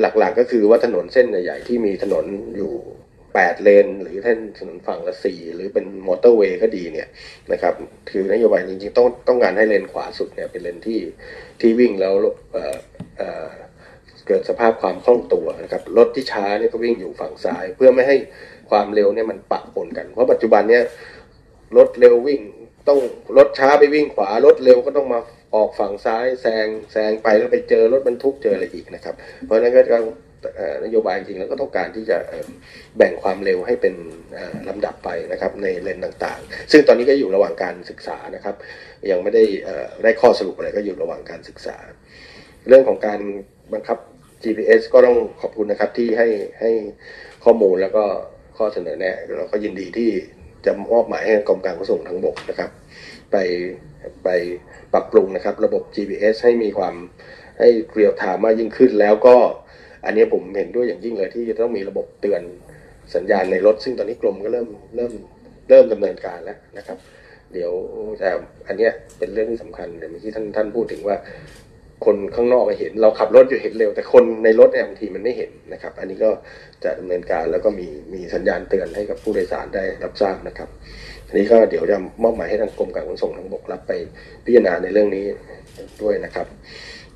[0.01, 2.25] หลักๆก็คือว่าถนนเส้นใหญ่ๆที่มีถนน
[2.57, 2.73] อยู่
[3.17, 7.07] 8 เลน หรือท่านถนนฝั่งละ 4 หรือเป็นมอเตอร์เวย์ก็ดีเนี่ย
[7.51, 7.73] นะครับ
[8.09, 10.99] คือนโยบายจริงๆ ต้องต้องการให้เลนขวาสุดเนี่ยเป็นเลนที่
[11.61, 12.13] ที่วิ่งแล้ว
[12.53, 13.47] เอ่อ
[14.27, 18.17] เกิดสภาพความคล่องตัวนะครับรถที่ช้าเนี่ยก็วิ่งอยู่ฝั่งซ้ายเพื่อไม่ให้
[18.69, 20.83] ความเร็วเนี่ยมันปะปนกัน เพราะปัจจุบันเนี่ย
[21.77, 22.41] รถเร็ววิ่ง
[22.87, 22.99] ต้อง
[23.37, 25.19] รถช้าไปวิ่งขวารถเร็วก็ต้องมา
[25.55, 30.05] ออกฝั่งซ้ายแซงแซงไปแล้วไปเจอรถบรรทุกเจออะไรอีกนะครับ เพราะฉะนั้นก็ต้อง
[30.85, 32.17] นโยบายจริงแล้วก็ต้องการที่จะ
[32.97, 33.95] แบ่งความเร็วให้เป็น
[34.69, 38.55] ลำดับไปนะครับในเลนต่างๆ ซึ่งตอนนี้ก็อยู่ระหว่างการศึกษานะครับ
[39.11, 39.43] ยังไม่ได้
[40.03, 41.77] ได้ข้อสรุปอะไรก็อยู่ระหว่างการศึกษา
[42.67, 43.19] เรื่องของการ
[43.73, 43.97] บังคับ
[44.43, 46.27] GPS ก็ต้องขอบคุณนะครับที่ให้
[46.59, 46.71] ให้
[47.43, 48.03] ข้อมูลแล้วก็
[48.57, 50.09] ข้อเสนอแนะเราก็ยินดีที่
[50.65, 52.69] จะมอบหมายให้กรมการขนส่งทางบกนะครับ
[53.31, 53.37] ไป
[54.23, 54.29] ไป
[54.93, 56.95] ปรับปรุงนะครับ ระบบ GPS ให้มีความ
[57.59, 59.35] ให้เรียลไทม์มากยิ่งขึ้น แล้วก็
[60.05, 62.41] อันนี้ผมเห็นด้วยอย่างยิ่งเลยที่จะต้องมีระบบเตือน
[63.15, 65.13] สัญญาณในรถ ซึ่งตอนนี้กรมก็เริ่มเริ่ม
[65.69, 66.97] เริ่มดำเนินการแล้วนะครับ
[67.53, 67.71] เดี๋ยว
[68.19, 68.29] แต่
[68.67, 71.15] อันเนี้ยเป็นเรื่องที่สำคัญเดี๋ยวเมื่อกี้ท่านท่านพูดถึงว่า
[72.05, 76.29] คนข้างนอกเห็น เราขับรถอยู่เห็นเร็ว แต่คนในรถเนี่ยบางทีมันไม่เห็นนะครับ อันนี้ก็
[76.83, 80.69] จะดำเนินการแล้วก็มีมีสัญญาณเตือนให้กับผู้โดยสารได้รับทราบนะครับ
[81.27, 83.91] อันนี้ก็เดี๋ยวจะมอบหมายให้ทางกรมการขนส่งทางบกรับไป
[84.45, 85.25] พิจารณาในเรื่องนี้
[86.01, 86.47] ด้วยนะครับ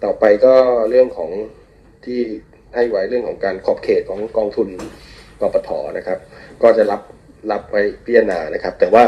[0.03, 0.53] ต่อไปก็
[0.89, 1.31] เรื่องของ
[2.05, 2.19] ที่
[2.75, 4.69] ให้ไว้เรื่องของการขอบเขตของกองทุน
[5.41, 6.19] กปทนะครับ
[6.63, 7.01] ก็จะรับ
[7.51, 9.03] รับไว้พิจารณานะครับ แต่ว่า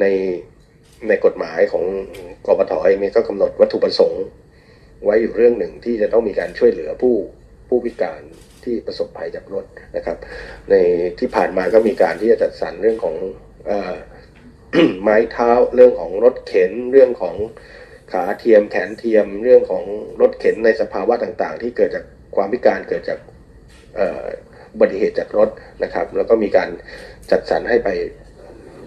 [0.00, 0.06] ใน
[1.08, 1.84] ในกฎหมายของ
[2.46, 4.24] กปทเองเนี่ยก็กำหนดวัตถุประสงค์
[5.04, 7.16] ไว้อยู่เรื่องหนึ่งที่จะต้องมีการช่วยเหลือผู้
[7.68, 8.22] ผู้พิการ
[8.64, 9.64] ที่ประสบภัยจากรถ
[9.96, 10.16] นะครับ
[10.70, 10.74] ใน
[11.18, 13.16] ที่ผ่านมาก็มีการที่จะจัดสรรเรื่องของ
[13.70, 13.72] อ
[15.02, 17.36] ไม้เท้าเรื่องของรถเข็นเรื่องของ
[18.12, 19.84] ขาเทียมแขนเทียมเรื่องของ
[20.20, 22.04] รถเข็นในสภาวะต่างๆ ที่เกิดจาก
[22.36, 23.18] ความพิการเกิดจาก
[24.72, 25.48] อุบัติเหตุจากรถ
[25.84, 26.68] นะครับ แล้วก็มีการ
[27.30, 27.88] จัดสรรให้ไป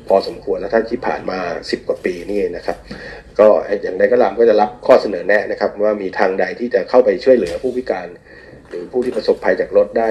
[0.08, 2.78] พอสมควรแล้วถ้าที่ผ่านมา 10 กว่าปีนี่นะครับ
[3.40, 3.48] ก็
[3.82, 8.08] อย่างใดก็ตามก็จะรับข้อเสนอแนะนะครับ ว่ามีทางใดที่จะเข้าไปช่วยเหลือผู้พิการ
[8.70, 10.10] หรือผู้ที่ประสบภัยจากรถได้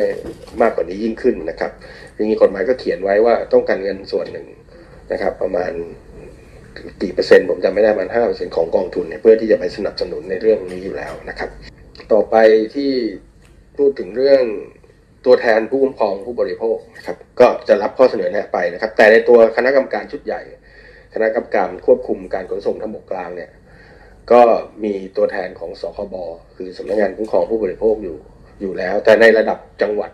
[0.62, 1.70] มากกว่านี้ยิ่งขึ้นนะครับ
[2.14, 4.46] อย่างนี้กฎหมายก็เขียนไว้ว่าต้องการเงินส่วนหนึ่ง
[5.12, 5.72] นะครับ ประมาณ
[7.02, 11.50] กี่เปอร์เซ็นต์ผมจำไม่ได้ประมาณห้าเปอร์เซ็นต์ของกองทุนเนี่ยเพื่อที่จะไปสนับสนุนในเรื่องนี้อยู่แล้วนะครับ
[12.12, 12.36] ต่อไป
[12.74, 12.92] ที่
[13.76, 14.42] พูดถึงเรื่อง
[15.26, 20.42] ตัวแทนผู้คุ้มครองผู้บริโภคนะครับ ก็จะรับข้อเสนอแนะไปนะครับ แต่ในตัวคณะกรรมการชุดใหญ่
[21.18, 23.50] คณะกรรมการควบคุมการขนส่งทางบกกลางเนี่ย
[24.32, 24.42] ก็
[24.84, 26.14] มีตัวแทนของสคบ
[26.56, 28.16] คือสำนักงานคุ้มครองผู้บริโภคอยู่
[28.60, 30.10] อยู่แล้ว แต่ในระดับจังหวัด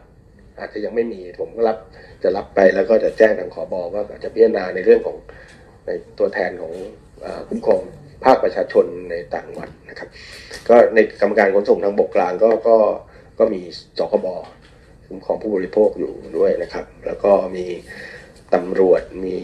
[0.58, 1.78] อาจจะยังไม่มีผมก็รับ
[2.22, 5.16] จะรับไปแล้วก็จะแจ้งทางขอบอว่าอาจจะพิจารณาในเรื่องของ
[5.86, 6.72] ในตัวแทนของ
[7.24, 7.80] อคุ้มครอง
[8.24, 10.08] ภาคประชาชนในต่างจังหวัดนะครับ
[10.68, 12.76] ก็ในกรรมการขนส่งทางบกกลางก็ก็
[13.38, 13.60] ก็มี
[13.98, 14.26] สคบ
[15.08, 17.66] คุ้มครองผู้บริโภคอยู่ด้วยนะครับ แล้วก็มี
[18.54, 19.36] ตำรวจมี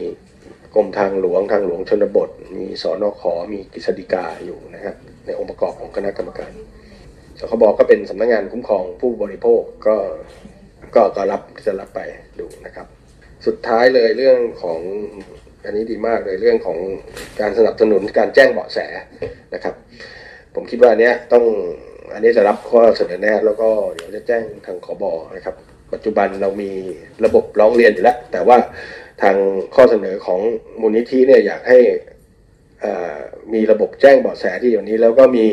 [0.74, 6.52] กรมทางหลวงทางหลวงชนบท มีสอนอขอมีกฤษฎิกาอยู่นะครับในองค์ประกอบของคณะกรรมการ
[7.38, 9.96] สคบก็เป็นสำนักงานคุ้มครองผู้บริโภคก็
[10.94, 12.00] ก็ก็รับจะรับไป
[12.40, 12.87] ดูนะครับ
[13.46, 14.81] สุดท้ายเลยเรื่องของ
[15.64, 16.78] อันนี้ดีมากเลยเรื่องของ
[17.40, 18.78] การสนับสนุนการแจ้งเบาะแส
[19.54, 19.74] นะครับ
[20.54, 21.44] ผมคิดว่าอันเนี้ยต้อง
[22.14, 25.54] อันนี้จะรับข้อเสนอแนะแล้วก็เดี๋ยวจะแจ้งทางขอบอนะครับ
[25.92, 26.70] ปัจจุบันเรามี
[27.24, 28.57] ระบบร้องเรียนอยู่แล้วแต่ว่า
[29.22, 29.37] ทาง
[29.74, 30.40] ข้อเสนอของ
[30.81, 31.78] มูลนิธิเนี่ยอยากให้
[32.81, 33.16] เอ่อ
[33.54, 35.46] มีระบบแจ้งเบาะแสที่อย่างนี้แล้วก็มี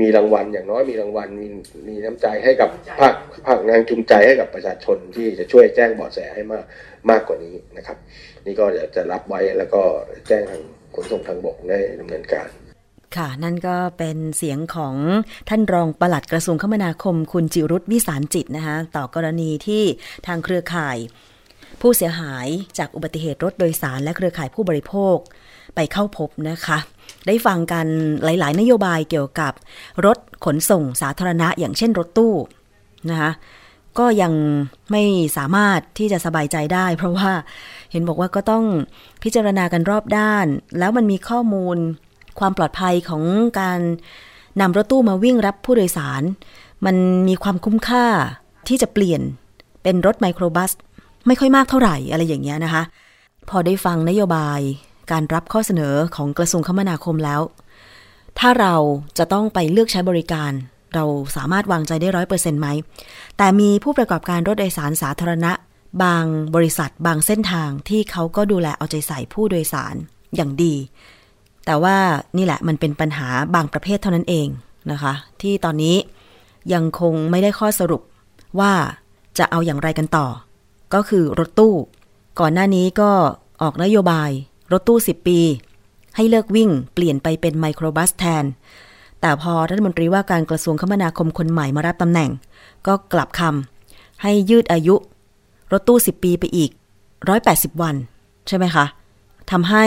[0.00, 1.46] มีรางวัลอย่างน้อยมีรางวัลมี
[1.88, 2.70] มีน้ำใจให้กับ
[3.00, 3.14] ภาค
[3.46, 6.64] ภาคงานจูงใจให้กับประชาชนที่จะช่วยแจ้งเบาะแสให้มาก
[7.10, 7.96] มากกว่านี้นะครับ
[8.46, 9.82] นี่ก็จะจะรับไว้แล้วก็
[10.28, 10.62] แจ้งทาง
[10.94, 12.48] ขนส่งทางบกได้ดำเนินการ
[13.16, 14.94] ค่ะ นั่นก็เป็นเสียงของ
[15.48, 19.82] ท่านรองปลัดกระทรวงคมนาคมคุณจิรุธวิสารจิตนะคะต่อกรณีที่
[20.26, 20.96] ทางเครือข่าย
[21.80, 22.46] ผู้เสียหาย
[22.78, 25.16] จากอุบัติเหตุรถโดยสารและเครือข่ายผู้บริโภค
[25.74, 26.78] ไปเข้าพบนะคะ
[27.26, 27.86] ได้ฟังกัน
[28.24, 29.52] หลายๆ นโยบายเกี่ยวกับ
[30.06, 32.34] รถขนส่งสาธารณะอย่างเช่นรถตู้
[33.10, 33.32] นะคะ
[33.98, 34.32] ก็ยัง
[34.90, 35.02] ไม่
[35.36, 37.30] สามารถที่จะสบายใจได้ เพราะว่า
[37.90, 38.64] เห็นบอกว่าก็ต้อง
[39.22, 40.46] พิจารณากันรอบด้าน
[40.78, 41.76] แล้วมันมีข้อมูล
[42.40, 43.22] ความปลอดภัยของ
[43.60, 43.80] การ
[44.60, 46.22] นำรถตู้มาวิ่งรับผู้โดยสาร
[46.86, 46.96] มัน
[47.28, 48.06] มีความคุ้มค่า
[48.68, 49.20] ที่จะเปลี่ยน
[49.82, 50.70] เป็นรถไมโครบัส
[51.30, 52.82] ไม่ค่อยมากเท่าไหร่อะไรอย่างเงี้ยนะคะ
[53.48, 54.60] พอได้ฟังนโยบาย
[55.10, 57.40] การรับข้อเสนอของกระทรวงคมนาคมแล้ว
[58.38, 58.74] ถ้าเรา
[59.18, 60.52] จะต้องไปเลือกใช้บริการ
[60.94, 61.04] เรา
[61.36, 62.68] สามารถวางใจได้ร้อยเปอร์เซ็นต์ไหม
[63.36, 65.52] แต่มีผู้ประกอบการรถโดยสารสาธารณะ
[66.02, 69.94] บางบริษัทบางเส้นทางที่เขาก็ดูแลเอาใจใส่ผู้โดยสาร
[70.36, 70.74] อย่างดี
[71.66, 71.96] แต่ว่า
[72.36, 74.48] นี่แหละมันเป็นปัญหาบางประเภทเท่านั้นเอง
[74.90, 75.12] นะคะ
[75.42, 75.96] ที่ตอนนี้
[76.72, 78.02] ยังคงไม่ได้ข้อสรุป
[78.60, 78.72] ว่า
[79.38, 80.26] จะเอาอย่างไรกันต่อ
[80.94, 81.74] ก็คือรถตู้
[82.40, 83.10] ก่อนหน้านี้ก็
[83.62, 84.30] ออกนโยบาย
[84.72, 85.40] รถตู้ 10 ปี
[86.16, 88.44] ให้เลิกวิ่งเปลี่ยนไปเป็นไมโครบัสแทน
[89.20, 92.30] แต่พอรัฐมนตรีว่าการกระทรวงคมนาคมคนใหม่มารับตำแหน่ง
[92.86, 94.94] ก็กลับคำให้ยืดอายุ
[95.72, 96.70] รถตู้ 10 ปีไปอีก
[97.26, 97.94] 180 วัน
[98.48, 98.84] ใช่ไหมคะ
[99.50, 99.84] ทำให้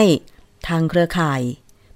[0.68, 1.40] ทางเครือข่าย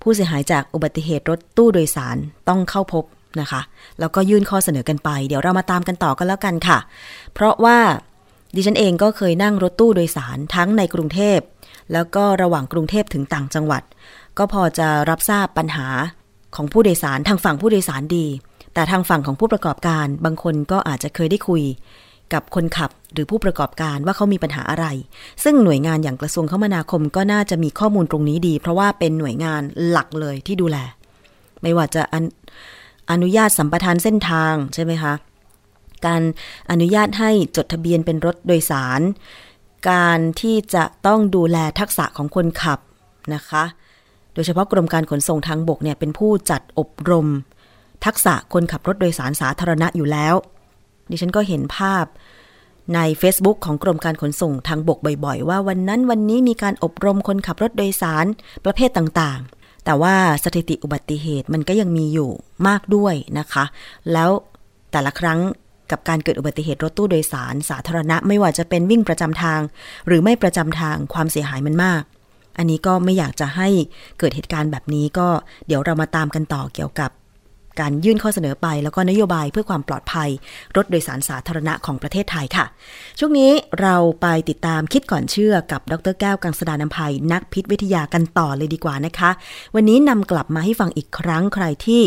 [0.03, 2.17] ผู้เสียหายจากอุบัติเหตุรถตู้โดยสาร
[2.49, 3.05] ต้องเข้าพบ
[3.41, 3.61] นะคะ
[3.99, 6.79] แล้วก็ยื่นข้อเสนอกันไป เดี๋ยวเรามาตามกันต่อกันแล้วกันค่ะ
[7.35, 7.79] เพราะว่า
[8.55, 11.39] ดิฉันเองก็เคยนั่งรถตู้โดยสารทั้งในกรุงเทพ
[11.93, 13.83] แล้วก็ระหว่างกรุงเทพถึงต่างจังหวัด
[14.39, 15.89] ก็พอจะรับทราบปัญหา
[16.57, 18.27] ของผู้โดยสารทางฝั่งผู้โดยสารดี
[18.75, 21.63] แต่ทางฝั่งของผู้ประกอบการ บางคนก็อาจจะเคยได้คุย
[22.33, 24.87] กับคนขับหรือผู้ประกอบการว่าเขามีปัญหาอะไร
[25.45, 30.77] ซึ่งหน่วยงานอย่างกระทรวงคมนาคมก็น่าจะมีข้อมูลตรงนี้ดี เพราะว่าเป็นหน่วยงานหลักเลยที่ดูแล
[31.63, 32.25] ไม่ว่าจะอน
[33.11, 35.13] อนุญาตสัมปทานเส้นทางใช่ไหมคะ
[36.07, 36.23] การ
[36.71, 39.01] อนุญาตให้จดทะเบียนเป็นรถโดยสาร
[39.91, 42.81] การที่จะต้องดูแลทักษะของคนขับ
[43.35, 43.65] นะคะ
[44.35, 47.27] โดยเฉพาะกรมการขนส่งทางบกเนี่ยเป็นผู้จัดอบรม
[48.05, 50.35] ทักษะคนขับรถโดยสารสาธารณะอยู่แล้ว
[51.11, 52.05] ดิฉันก็เห็นภาพ
[52.95, 58.27] ใน Facebook ของกรมการขนส่งทางบกบ่อยๆ ว่าวันนั้นวันนี้มีการอบรมคนขับรถโดยสาร
[58.65, 62.31] ประเภทต่างๆ แต่ว่าสถิติอุบัติเหตุมันก็ยังมีอยู่
[62.67, 63.65] มากด้วยนะคะ
[64.13, 64.31] แล้ว
[64.93, 65.41] แต่ละครั้ง
[65.91, 69.61] กับการเกิดอุบัติเหตุรถตู้โดยสาร สาธารณะไม่ว่าจะเป็นวิ่งประจำทาง
[70.07, 72.03] หรือไม่ประจำทางความเสียหายมันมาก
[72.59, 73.69] อันนี้ก็ไม่อยากจะให้
[74.19, 75.29] เกิดเหตุการณ์แบบนี้ก็
[75.67, 77.11] เดี๋ยวเรามาตามกันต่อเกี่ยวกับ
[77.81, 80.31] การยื่นข้อเสนอไป แล้วก็นโยบายเพื่อความปลอดภัย
[80.77, 82.65] รถโดยสารสาธารณะของประเทศไทยค่ะ
[83.19, 89.31] ช่วงนี้เราไปติดตามคิดก่อนเชื่อกับดรแก้วกังสดานนภัยนักพิษวิทยากันต่อเลยดีกว่านะคะ
[89.75, 92.03] วันนี้นำกลับมาให้ฟังอีกครั้งใครที่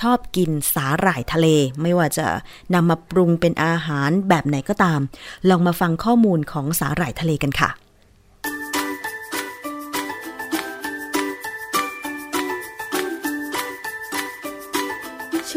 [0.00, 1.46] ชอบกินสาหร่ายทะเล
[1.82, 2.26] ไม่ว่าจะ
[2.74, 5.00] นำมาปรุงเป็นอาหารแบบไหนก็ตาม
[5.48, 7.85] ลองมาฟังข้อมูลของสาหร่ายทะเลกันค่ะ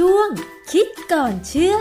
[0.03, 0.29] ช่วง
[0.71, 1.75] คิดก่อนเชื่อ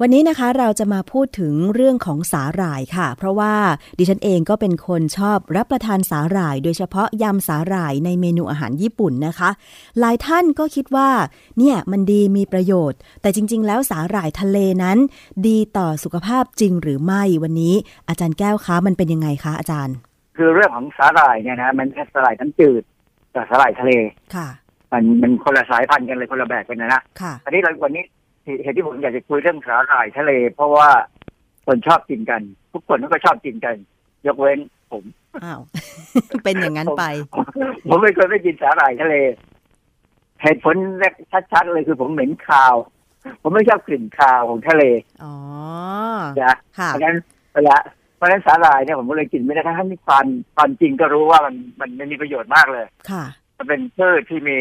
[0.00, 3.54] วันนี้นะคะเราจะมาพูดถึงเรื่องของสาหร่ายค่ะ เพราะว่า
[3.98, 9.50] ดิฉันเองก็เป็นคนชอบรับประทานสาหร่าย โดยเฉพาะยำสาหร่ายในเมนูอาหารญี่ปุ่นนะคะ
[9.98, 11.10] หลายท่านก็คิดว่า
[11.58, 14.98] เนี่ยมันดีมีประโยชน์ แต่จริง ๆ แล้วสาหร่ายทะเลนั้น
[15.46, 17.74] ดีต่อสุขภาพจริงหรือไม่วันนี้
[18.08, 19.96] อาจารย์แก้วคะมันเป็นยังไงคะอาจารย์
[20.36, 22.82] คือเรื่องของสาหร่ายเนี่ยนะมันแค่สาหร่ายน้ำจืด
[23.34, 23.92] กับสาหร่ายทะเล
[24.36, 24.48] ค่ะ
[24.92, 28.04] มันมันคนละสายพันธุ์กันเลยคนละแบบกันนะนะค่ะ อันนี้เราวันนี้
[28.62, 30.88] เหตุที่ผมอยากจะคุยเรื่องสาหร่ายทะเล เพราะว่า
[31.66, 33.74] คนชอบกินกัน ทุกคนก็ชอบกินกัน
[34.26, 34.58] ยกเว้น
[34.92, 35.04] ผม
[35.44, 35.60] อ้าว
[36.44, 37.04] เป็นอย่างนั้นไป
[37.88, 39.14] ผมไม่เคยไม่กินสาหร่ายทะเล
[40.42, 41.14] เหตุผลแรก
[41.52, 42.74] ชัดๆเลยคือผมเหม็นคาว
[43.42, 44.82] ผมไม่ชอบกลิ่นคาวของทะเล
[45.22, 45.34] อ๋อ
[46.42, 47.18] นะค่ะเพราะฉะนั้น
[47.54, 47.76] เวลา
[48.16, 50.26] เพราะฉะนั้นสาหร่ายเนี่ยผมก็เลยกินไม่ได้ทั้งที่ความ
[50.56, 53.24] ความจริงก็รู้ว่ามันมันมันมีประโยชน์มากเลย ค่ะ
[53.56, 54.58] มันเป็นพืชที่มี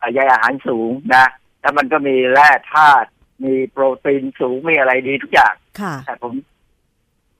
[0.00, 1.26] อ่าใยอาหารสูงนะ
[1.60, 3.08] แล้วมันก็มีแร่ธาตุ
[3.44, 6.32] มีโปรตีนสูงมีอะไรดีทุกอย่าง ค่ะ แต่ผม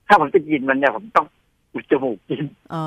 [0.07, 1.27] ถ้าผมจะกินมันเนี่ยผมต้อง
[1.73, 2.85] อุดจมูกกิน อ๋อ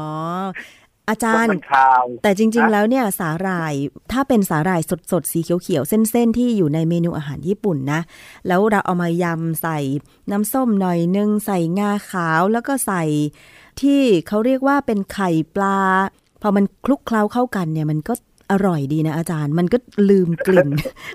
[1.08, 3.74] อาเพจาราะรย์มันคาวแต่จริงๆนะแล้วเนี่ยสาหร่าย
[4.12, 4.80] ถ้าเป็นสาหร่าย
[5.12, 8.00] สดๆ สีเขียวๆ เส้น ๆ ที่อยู่ในเมนูอาหารญี่ปุ่นนะ
[8.48, 9.78] แล้วเราเอามายำใส่
[10.30, 13.02] น้ำส้มหน่อยนึง ใส่งาขาวแล้วก็ใส่
[13.80, 15.78] ที่เขาเรียกว่าเป็นไข่ปลา
[16.42, 18.14] พอมันคลุกเคล้าเข้ากันเนี่ยมันก็
[18.52, 19.78] อร่อยดีนะอาจารย์ มันก็
[20.10, 20.68] ลืมกลิ่น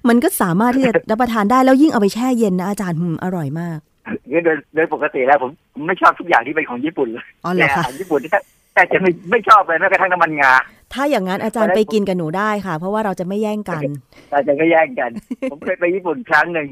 [0.09, 3.79] มันก็สามารถที่จะรับประทานได้แล้วยิ่งเอาไปแช่เย็นนะอาจารย์หืมอร่อยมาก
[4.29, 8.31] โดยโดยปกติแล้วผมผมไม่ชอบทุกอย่างที่เป็นของญี่ปุ่นเลยอ๋อเหรอแต่อาคะหารญี่ปุ่นที่
[8.79, 10.51] แต่จะไม่ไม่ชอบเลยแม้กระทั่งน้ำมันงา
[10.93, 13.83] ถ้าอย่างนั้นอาจารย์ไปกินกับหนูได้ค่ะ เพราะว่าเราจะไม่แย่งกัน
[14.31, 15.11] เราจะก็แย่งกัน
[15.51, 16.67] ผมเคยไปญี่ปุ่นครั้งหนึ่ง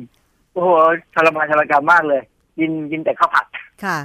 [0.54, 0.70] โอ้โห
[1.16, 2.22] ทรมานทรกรรมมากเลย
[2.60, 3.46] กินกินแต่ข้าวผัด
[3.84, 3.98] ค่ะ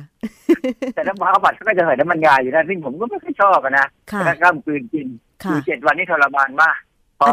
[0.94, 6.76] แต่น้ำข้าวผัดเขาก็จะใส่น้ำมันงาอยู่นะซึ่งผมก็ไม่ค่อยชอบอะนะค่ะแล้วก็กลืนกินอค่ะยู่เจ็ดวันนี้ทรมานมาก
[7.20, 7.28] พอ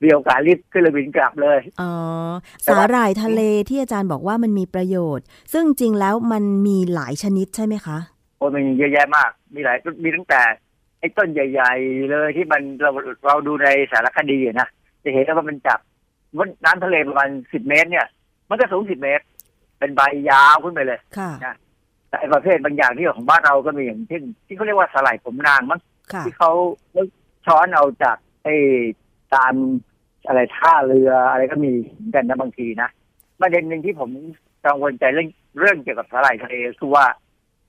[0.00, 1.92] เรียวการีบขึ้นเรือบินกลับเลย อ๋อ
[2.62, 7.98] แต่สาว่าหร่ายทะเลที่อาจารย์บอกว่ามันมีประโยชน์ ซึ่งจริงแล้วมันมีหลายชนิดใช่ไหมคะ
[8.40, 10.42] โอ้ยมันมีเยอะแยะมาก มีหลายมีตั้งแต่
[11.00, 12.90] ไอ้ต้นใหญ่ ๆ เลยที่มันเรา
[13.26, 14.68] เราดูในสารคดีอะนะ
[15.02, 15.78] จะเห็นว่ามันจับ
[16.38, 18.06] ว่าน้ำทะเลประมาณสิบเมตร เนี่ย
[18.48, 19.24] มันก็สูงสิบเมตร
[19.78, 20.00] เป็นใบ
[20.30, 21.54] ยาวขึ้นไปเลยค่ะ
[22.08, 25.80] แต่ไอ้ประเภทบางอย่างที่ของบ้านเราก็มีอย่างเช่นที่เขาเรียกว่าสาหร่ายผมนางมั้ง
[26.12, 26.52] ค่ะที่เขา
[27.46, 28.54] ช้อนเอาจากไอ้
[29.34, 29.54] ตาม
[30.26, 31.72] อะไรท่าเรืออะไรก็มี
[32.14, 32.88] กันนะบางทีนะ
[33.40, 34.10] ประเด็นหนึ่งที่ผม
[34.64, 37.04] กังวลใจเรื่องเรื่องเกี่ยวกับสาหร่ายทะเลคือว่า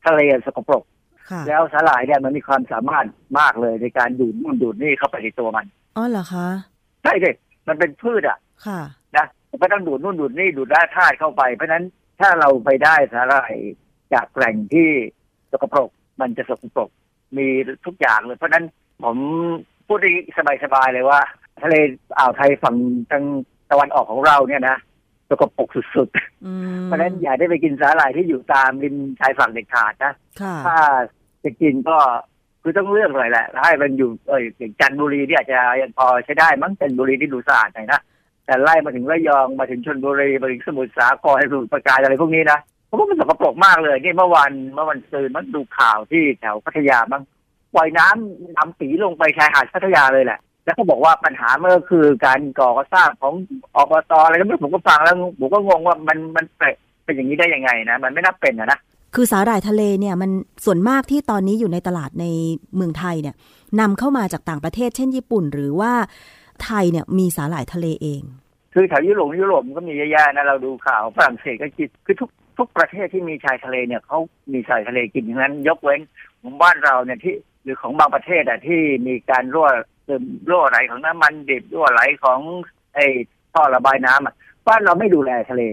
[0.05, 0.83] ทะเลสกปรก
[1.29, 3.05] ค่ะแล้วสาหร่ายเนี่ยมันมีความสามารถ
[3.39, 5.65] มากเลยในการดูดนู่นดูดนี่เข้าไปในตัวมัน
[5.97, 6.47] อ๋อเหรอคะ
[7.03, 7.35] ใช่เลย
[7.67, 8.79] มันเป็นพืชอะ ค่ะ
[9.17, 11.85] นะมันก็ต้องดูดนู่นดูดนี่ดูดแร่ธาตุเข้าไป เพราะฉะนั้น
[12.19, 13.53] ถ้าเราไปได้สาหร่าย
[14.13, 14.89] จากแหล่งที่
[15.51, 15.89] สกปรก
[16.21, 16.89] มันจะสกปรก
[17.37, 17.47] มี
[17.85, 18.65] ทุกอย่างเลย เพราะฉะนั้น
[19.03, 19.17] ผม
[19.87, 20.11] พูดได้
[20.63, 21.19] สบายๆเลยว่า
[21.63, 21.75] ทะเล
[22.17, 22.75] อ่าวไทยฝั่ง
[23.11, 23.23] ทาง
[23.71, 24.77] ตะวันออกของเราเนี่ยนะ
[25.31, 26.09] สกปรกสุด
[26.45, 30.77] อืมๆเพราะฉะนั้นอย่าได้ไปกินสาหร่ายที่อยู่ตามริมชายฝั่งเด็ดขาดนะค่ะถ้า
[31.43, 31.97] จะกินก็
[32.61, 37.99] คือต้องเลือกหน่อยแหละให้มันอยู่เอออย่างจันทบุรีเนี่ยอาจจะยังพอใช้ได้มั้งจันทบุรีที่ดูสะอาดหน่อยนะ
[38.45, 47.23] แต่ไล่มาถึงระยองมาถึงชลบุรีมาถึงสมุทรสาครสมุทรปราการอะไรพวกนี้นะผมว่ามันสกปรกมากเลยนี่เมื่อวันเมื่อวันซืนมันดูข่าวที่แถวพัทยามั้ง
[47.75, 50.39] ปล่อยน้ำน้ำสีลงไปชายหาดพัทยาเลยแหละ
[50.71, 53.33] แล้วเขาบอกว่าปัญหาเมื่อคือการก่อสร้างของ
[53.75, 58.79] อบตอะไรก็ไม่รู้ผมก็ฟังแล้วผมก็งงว่ามันมันเป็นเป็นอย่างนี้ได้ยังไงนะ มันไม่น่าเป็นอะนะ
[59.15, 60.31] คือสาหร่ายทะเลเนี่ยมัน
[60.65, 62.25] ส่วนมากที่ตอนนี้อยู่ในตลาดใน
[62.75, 63.35] เมืองไทยเนี่ย
[63.79, 65.93] นำเข้ามาจากต่างประเทศเช่นญี่ปุ่น หรือว่า
[66.63, 68.21] ไทยเนี่ยมีสาหร่ายทะเลเอง
[68.73, 74.19] คือแถวยุโรปยุโรปมันก็มีเยอะแยะนะเราดูข่าวฝรั่งเศสก็กินคือทุกทุกประเทศที่มีชายทะเลเนี่ยเขา
[74.53, 76.01] มีชายทะเลกินทั้งนั้น ยกเว้น
[76.41, 79.90] ของบ้านเราเนี่ยที่หรือของบางประเทศอะที่มีการรั่วซึม
[80.49, 82.39] รั่วไหลของน้ำมันดิบรั่วไหลของ
[82.95, 83.05] ไอ้
[83.53, 84.35] ท่อระบายน้ำอะ
[84.67, 85.63] บ้านเราไม่ดูแลทะเล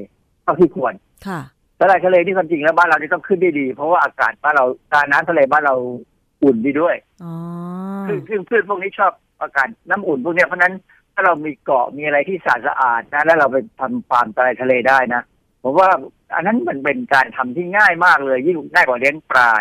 [0.43, 0.95] เท่าที่ควร
[1.27, 1.41] ค่ะ
[1.79, 5.75] สลายทะเลที่ความจริงแล้วบ้านเรานี่ต้องขึ้นได้ดี เพราะว่าอากาศบ้านเราการน้ำทะเลบ้านเรา
[6.43, 7.33] อุ่นดีด้วยอ๋อ
[8.09, 10.75] ซึ่งซึ่งพืชพวกนี้ชอบอากาศน้ำอุ่นพวกเนี้ยเพราะฉะนั้น
[11.15, 15.23] ถ้าเรามีเกาะมีอะไรที่สะอาดสะอาดนะแล้วเราไปทำฟาร์มทะเลทะเลได้นะ
[15.63, 15.89] ผมว่า
[16.35, 19.53] อันนั้นมันเป็นการทำที่ง่ายมากเลย ยิ่งง่ายกว่าเลี้ยงปลา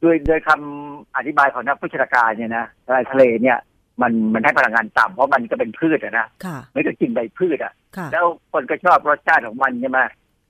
[0.00, 3.58] โดยโดยคำอธิบายของนักวิชาการเนี่ยนะทะเลทะเลเนี่ย
[4.02, 10.00] มันมันให้พลังงานต่ำเพราะมันก็เป็นพืชอะนะค่ะไม่ก็กินใบพืชอะค่ะ แล้วคนก็ชอบรสชาติของมันใช่ไหม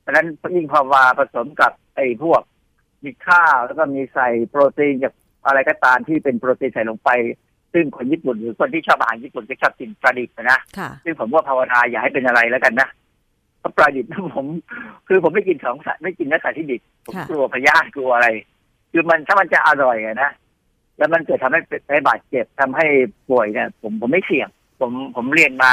[0.01, 2.43] เพราะฉะนั้นยิ่งพอมาผสมกับไอ้พวก
[3.05, 5.15] มีข้าวแล้วก็มีใส่โปรตีนจาก
[5.47, 7.11] อะไรก็ตามที่เป็นโปรตีนใส่ลงไป
[7.73, 12.89] ซึ่งคนญี่ปุ่นหรือคนที่ชอบอาหารญี่ปุ่นก็ชอบกินปลาดิบนะค่ะซึ่งผมว่าภาวนาอย่าให้เป็นอะไรแล้วกันนะ
[13.61, 14.47] เพราะปลาดิบนะผม
[15.09, 18.29] คือผมไม่กินของสัตว์ไม่กินเนื้อสัตว์ที่ดิบผมค่ะกลัวพยาธิกลัวอะไร
[18.93, 20.31] คือมันถ้ามันจะอร่อยอะนะ
[21.01, 21.61] แล้วมันเกิดทำให้
[21.91, 22.87] ให้บาดเจ็บทำให้
[23.29, 24.49] ป่วยเนี่ย ผมผมไม่เสี่ยง
[24.81, 25.73] ผมผมเรียนมา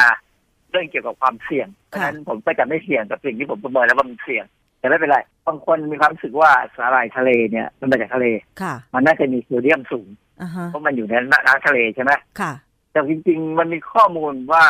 [0.72, 4.46] เรื่องเกี่ยวกับความเสี่ยงเพราะฉะนั้นผมก็จะไม่เสี่ยงกับสิ่งที่ผมประเมินแล้วว่ามันเสี่ยง
[4.80, 8.28] แต่ไม่เป็นไรบางคนมีความรู้สึกว่าสาหร่ายทะเลเนี่ยมันมาจากทะเล
[8.62, 10.08] ค่ะมันน่าจะมีโซเดียมสูง
[10.42, 11.14] อ่าฮะเพราะมันอยู่ใน
[11.46, 12.52] น้ำทะเลใช่ไหมค่ะ
[12.92, 14.66] แต่จริง ๆ มันมีข้อมูลว่า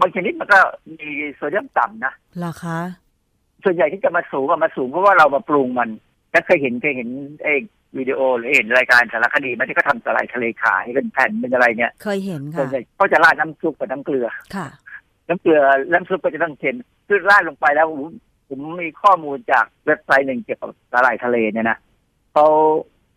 [0.00, 0.60] บางชนิดมันก็
[0.98, 2.78] มีโซเดียมต่ำนะเหรอคะ
[3.64, 5.88] ส่วนใหญ่ที่จะมาสูงอะมาสูงเพราะว่าเรามาปรุงมัน
[6.32, 7.08] ถ้าเคยเห็นเคยเห็น
[7.44, 7.62] เอง
[7.98, 14.66] วิดีโอหรือเห็นรายการสารคดีไหมันที่เขาทำสาหร่ายทะเลขายเป็นแผ่นเป็นอะไรเนี่ย เคยเห็นส่วค่ะนใหญ่เขาจะราดน้ำซุปกับน้ำเกลือ ค่ะ
[15.28, 15.60] น้ำเกลือ
[15.92, 16.76] น้ำซุปก็จะต้องเค็ม
[17.06, 18.02] คือราดลงไปแล้วผม
[18.48, 21.78] ผมมีข้อมูลจากเว็บไซต์หนึ่งเกี่ยวกับสาหร่ายทะเลเนี่ยนะ
[22.32, 22.46] เขา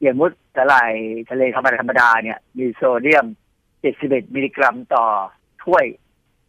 [0.02, 0.94] อย่างมุดสาหร่าย
[1.30, 3.26] ทะเลธรรมดาธรรมดาเนี่ย มีโซเดียม
[3.80, 5.06] 71 มิลลิกรัมต่อ
[5.64, 5.86] ถ้วย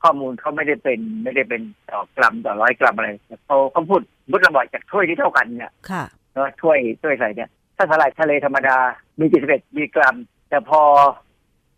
[0.03, 3.09] ข้อมูลเขาไม่ได้เป็นไม่ได้เป็นต่อกรัมต่อร้อยกรัมอะไร
[3.47, 7.51] เขาเขาพูดมุดระบายจากถ้วยที่เท่ากันเนี่ย ค่ะ เนอะถ้วยถ้วยใส่เนี่ย
[7.81, 8.79] ถถ้าสาหร่ายทะเลธรรมดา
[9.19, 10.17] มี71มิลลิกรัม
[10.49, 10.83] แต่พอ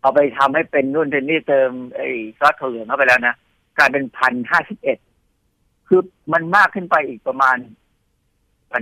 [0.01, 3.35] เอาไปทำให้เป็นนู่นเป็นนี่เติมไอ้ซอสถั่วเหลืองเข้าไปแล้วนะ
[3.77, 4.97] กลายเป็นพันห้าสิบเอ็ด
[5.87, 6.01] คือ
[6.33, 7.57] มันมากขึ้นไปอีกประมาณ
[8.71, 8.81] พัน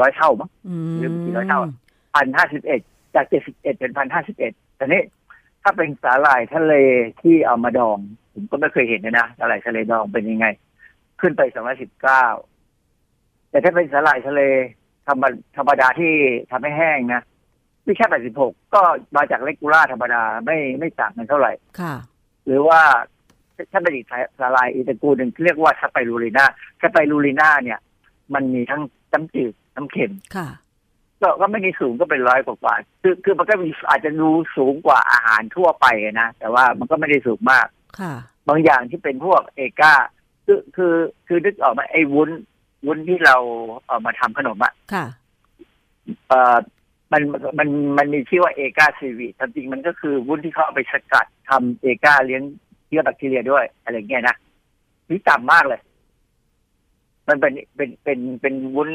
[0.00, 1.72] ร้อยเท่ามั้งอืมหรือกี่ร้อยเท่าอะ
[2.14, 2.80] พันห้าสิบเอ็ด
[3.14, 5.02] จากเจ็ดสิบเอ็ดเป็นพันห้าสิบเอ็ดแต่นี้
[5.62, 6.74] ถ้าเป็นสาหร่ายทะเล
[7.20, 7.98] ที่เอามาดอง
[8.32, 10.46] ผมก็ไม่เคยเห็นเลยนะสาหร่ายทะเลดองเป็นยังไง
[11.20, 12.24] ขึ้นไปสองร้อยสิบเก้า
[13.50, 14.42] แต่ถ้าเป็นสาหร่ายทะเล
[15.06, 15.24] ธรรม
[15.56, 16.12] ธรรมดาที่
[16.50, 17.22] ทำให้แห้งนะ
[17.84, 18.82] ไม่ใช่แปดสิบหกก็
[19.16, 21.94] มาจากเลกูล่าธรรมดาไม่ไม่ต่างกันเท่าไหร่ค่ะ
[22.46, 22.80] หรือว่า
[23.72, 26.44] ถ้าเป็นอีกสาหร่ายอีกตระกูลหนึ่งเรียกว่าสไปรูลิน่า
[26.82, 27.78] สไปรูลิน่าเนี่ย
[28.34, 28.82] มันมีทั้ง
[29.12, 30.48] น้ำจืดน้ำเค็มค่ะ
[31.22, 37.66] ก็ก็ไม่ได้สูงก็เป็นร้อยกว่าๆคือคือมันก็มีอาจจะดูสูงกว่าอาหารทั่วไปนะ แต่ว่ามันก็ไม่ได้สูงมาก
[38.00, 38.14] ค่ะ
[38.48, 39.94] บางอย่างที่เป็นพวกเอกา
[40.46, 40.94] คือคือ
[41.26, 42.30] คือนึกออกไหมาไอ้วุ้น
[42.84, 43.36] วุ้นที่เรา
[43.86, 45.06] เอามาทำขนมอะค่ะ
[46.28, 46.56] เอ่อ
[47.12, 47.22] มัน
[47.58, 47.68] มัน
[47.98, 52.42] มันมีชื่อว่าเอกาซีวีจริงๆมันก็คือวุ้นที่เขาเอาไปสกัดทำเอกาเลี้ยง
[52.86, 54.36] เชื้อแบคทีเรียด้วย อะไรเงี้ยนะ
[55.08, 55.80] นี่ต่ำมากเลย
[57.28, 58.88] มันเป็นเป็นเป็นเป็นวุ้น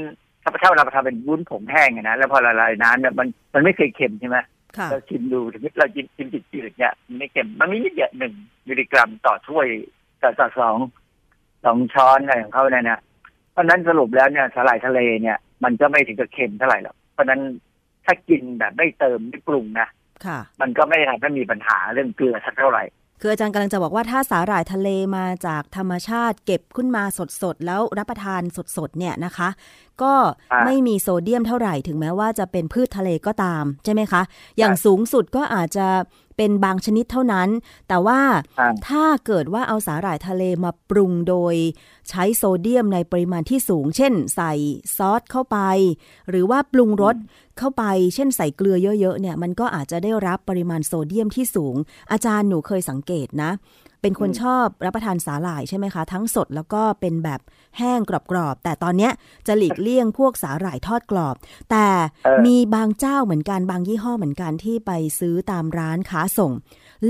[0.44, 4.38] ถ้าถ้าเราทำเป็นวุ้นผงแห้งอะนะแล้วพอละลายน้ำเนี่ยมันมันไม่เคยเค็มใช่ไหม
[4.78, 8.34] ค่ะเราชิมดูสมมติเรากินกินจืดๆเนี่ยมันไม่เค็มมันมีนิดเดียวหนึ่ง
[8.68, 9.68] มิลลิกรัมต่อถ้วย
[10.22, 10.78] ต่อต่อสอง
[11.66, 13.00] สองช้อนอะไรของเขาเนี่ยนะ
[13.52, 17.42] เพราะฉะนั้นสรุปแล้วเนี่ยสาหร่ายทะเลเนี่ย มันก็ไม่ถึงกับเค็มเท่าไหร่หรอกเพราะฉะนั้น
[18.06, 19.88] ถ้ากินแบบไม่เติมไม่ปรุงนะ
[20.26, 22.84] ค่ะ มันก็ไม่ทำให้มีปัญหาเรื่องเกลือสักเท่าไหร่
[23.24, 27.04] คืออาจารย์กำลังจะบอกว่าถ้าสาหร่ายทะเลมาจากธรรมชาติ เก็บขึ้นมา
[27.44, 28.42] สดๆ แล้วรับประทาน
[28.78, 29.50] สดๆเนี่ยนะคะ
[30.02, 30.14] ก็
[30.52, 34.22] อ่าไม่มีโซเดียมเท่าไหร่ถึงแม้ว่าจะเป็นพืชทะเลก็ตามใช่ไหมคะ
[34.58, 35.88] อย่างสูงสุดก็อาจจะ
[36.38, 37.50] เป็นบางชนิดเท่านั้น
[37.90, 38.20] แต่ว่า
[38.60, 41.56] อ่าถ้าเกิดว่าเอาสาหร่ายทะเลมาปรุงโดย
[42.12, 44.54] ใช้โซเดียมในปริมาณที่สูง เช่น ใส่
[44.98, 45.58] ซอสเข้าไป
[46.30, 47.16] หรือว่าปรุงรส
[47.58, 47.84] เข้าไป
[48.16, 51.76] เช่นใส่เกลือเยอะๆเนี่ย มันก็อาจจะได้รับปริมาณโซเดียมที่สูง
[52.12, 53.52] อาจารย์หนูเคยสังเกตนะ
[54.02, 57.40] เป็นคนชอบรับประทานสาหร่ายใช่ไหมคะ ทั้งสดแล้วก็เป็นแบบ
[57.78, 59.12] แห้งกรอบๆ แต่ตอนเนี้ย
[59.48, 61.36] จะหลีกเลี่ยงพวกสาหร่ายทอดกรอบ
[61.72, 61.88] แต่
[62.46, 66.52] มีบางเจ้าเหมือนกันบางยี่ห้อเหมือนกันที่ไปซื้อตามร้านค้าส่ง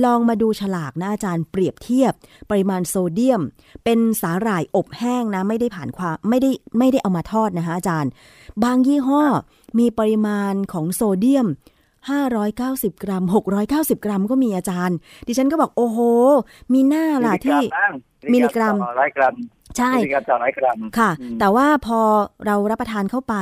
[0.04, 2.14] ลองมาดูฉลากนะอาจารย์เปรียบเทียบ
[2.50, 3.42] ปริมาณโซเดียม
[3.84, 8.12] เป็นสาหร่ายอบแห้งนะ ไม่ได้ผ่านความไม่ได้ไม่ได้เอามาทอดนะคะอาจารย์
[8.64, 9.24] บางยี่ห้อ
[9.80, 11.48] มีปริมาณของโซเดียม
[12.24, 13.24] 590 กรัม
[13.64, 16.00] 690 กรัมก็มีอาจารย์ ดิฉันก็บอกโอ้โห
[16.74, 17.60] มิน่าล่ะที่
[18.34, 19.36] มิลลิกรัมต่อร้อยกรัม
[19.78, 22.00] ใช่มิลลิกรัมต่อร้อยกรัมค่ะอืมแต่ว่าพอ
[22.46, 23.36] เรารับประทานเข้าไป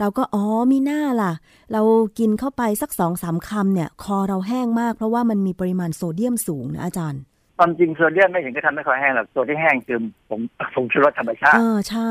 [0.00, 1.32] เราก็อ๋อมิน่าล่ะ
[1.72, 1.82] เรา
[2.18, 7.22] กินเข้าไปสักสองสามคำเนี่ย คอเราแห้งมาก เพราะว่ามันมีปริมาณโซเดียมสูงนะอาจารย์
[7.58, 10.40] ความจริงโซเดียมไม่ถึงก็ทำให้คอแห้งหรอกตัวที่แห้งคือผง
[10.74, 12.10] ผงชูรสธรรมชาติ เออใช่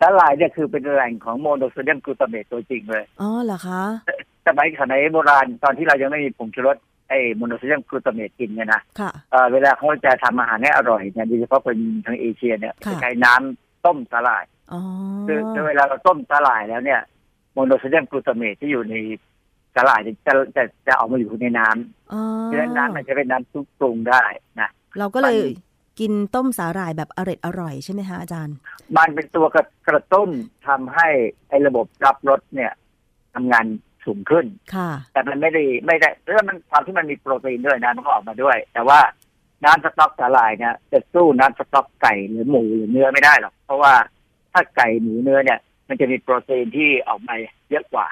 [0.00, 3.82] สาหร่ายเนี่ยคือเป็นแหล่งของโมโนโซเดียมกลูตาเมตตัวจริงเลย ออ๋อเหรอคะ
[4.46, 6.76] สมัยสมัยโบราณตอนที่เรายังไม่มีผงชูรส
[7.08, 11.76] ไอ้โมโนโซเดียมกลูตาเมตกินเนี่ยนะค่ะเอ่อเวลาเขาจะทำอาหารให้อร่อยเนี่ยโดยเฉพาะคน
[12.06, 14.80] ทางเอเชียเนี่ยค่ะจะใช้น้ำต้มสาหร่ายอ๋อ
[15.26, 17.00] คือคือเวลาเราต้มสาหร่ายแล้วเนี่ย
[17.52, 18.94] โมโนโซเดียมกลูตาเมตที่อยู่ใน
[19.74, 24.22] สาหร่ายจะจะจะจะออกมาอยู่ในน้ำอ๋อดังนั้นน้ำมันจะเป็นน้ำซุปปรุงได้
[24.60, 25.44] นะเราก็เลยมั
[25.96, 28.56] นกินต้มสาหร่ายแบบอร่อยอร่อยใช่ไหมคะอาจารย์
[28.96, 30.30] มันเป็นตัวกระกระตุ้น
[30.66, 31.08] ทำให้
[31.48, 32.72] ไอ้ระบบรับรสเนี่ย
[33.34, 33.64] ทำงาน
[34.06, 39.00] สูงขึ้นค่ะ แต่มันไม่ได้ไม่ได้แล้วมันความที่มันมีโปรตีนด้วยนะมันก็ออกมาด้วย แต่ว่า
[39.64, 43.94] น้ำสต๊อกสาหร่ายเนี่ยจะสู้น้ำสต๊อกไก่หรือหมูหรือเนื้อไม่ได้หรอกเพราะว่า
[44.52, 47.34] ถ้าไก่หมูเนื้อเนี่ย มันจะมีโปรตีนที่ออกมา
[47.70, 48.08] เยอะกว่า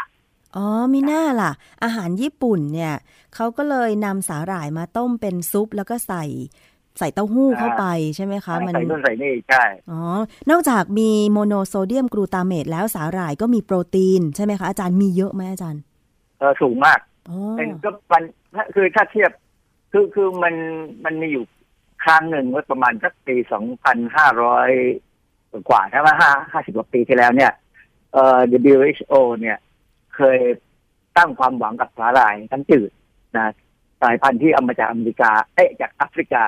[0.56, 2.94] อ๋อมีหน้าล่ะ อาหารญี่ปุ่นเนี่ย
[3.34, 6.24] เขาก็เลยนำสาหร่ายมาต้มเป็นซุปแล้วก็ใส่
[6.98, 7.84] ใส่เต้าหู้อ่าเข้าไป
[8.16, 10.00] ใช่ไหมคะ มันใส่นู่นใส่นี่ใช่อ๋อ
[10.50, 15.82] นอกจากมีโมโนโซเดียมกลูตาเมตแล้วสาหร่ายก็มีโปรตีนใช่ไหมคะ อาจารย์มีเยอะไหมอาจารย์
[16.38, 18.22] เออสูงมากอ๋อเป็นก็มัน
[18.54, 19.30] ถ้าคือถ้าเทียบ
[19.92, 20.54] คือคือมัน
[21.04, 21.44] มันมีอยู่
[22.04, 24.70] ครั้งหนึ่งเมื่อประมาณสักปีสองพันห้าร้อย
[25.68, 27.52] กว่าถ้าว่าห้าห้าสิบกว่าปีที่แล้วเนี่ย
[28.12, 28.40] เอ่อ
[28.72, 29.58] WHO เนี่ย
[30.16, 30.38] เคย
[31.16, 32.90] ตั้งความหวังกับสาหร่ายน้ำจืด
[33.36, 33.52] นะ
[34.02, 36.42] สายพันธุ์ที่เอามาจากอเมริกาเอ๊ะจากแอฟริกา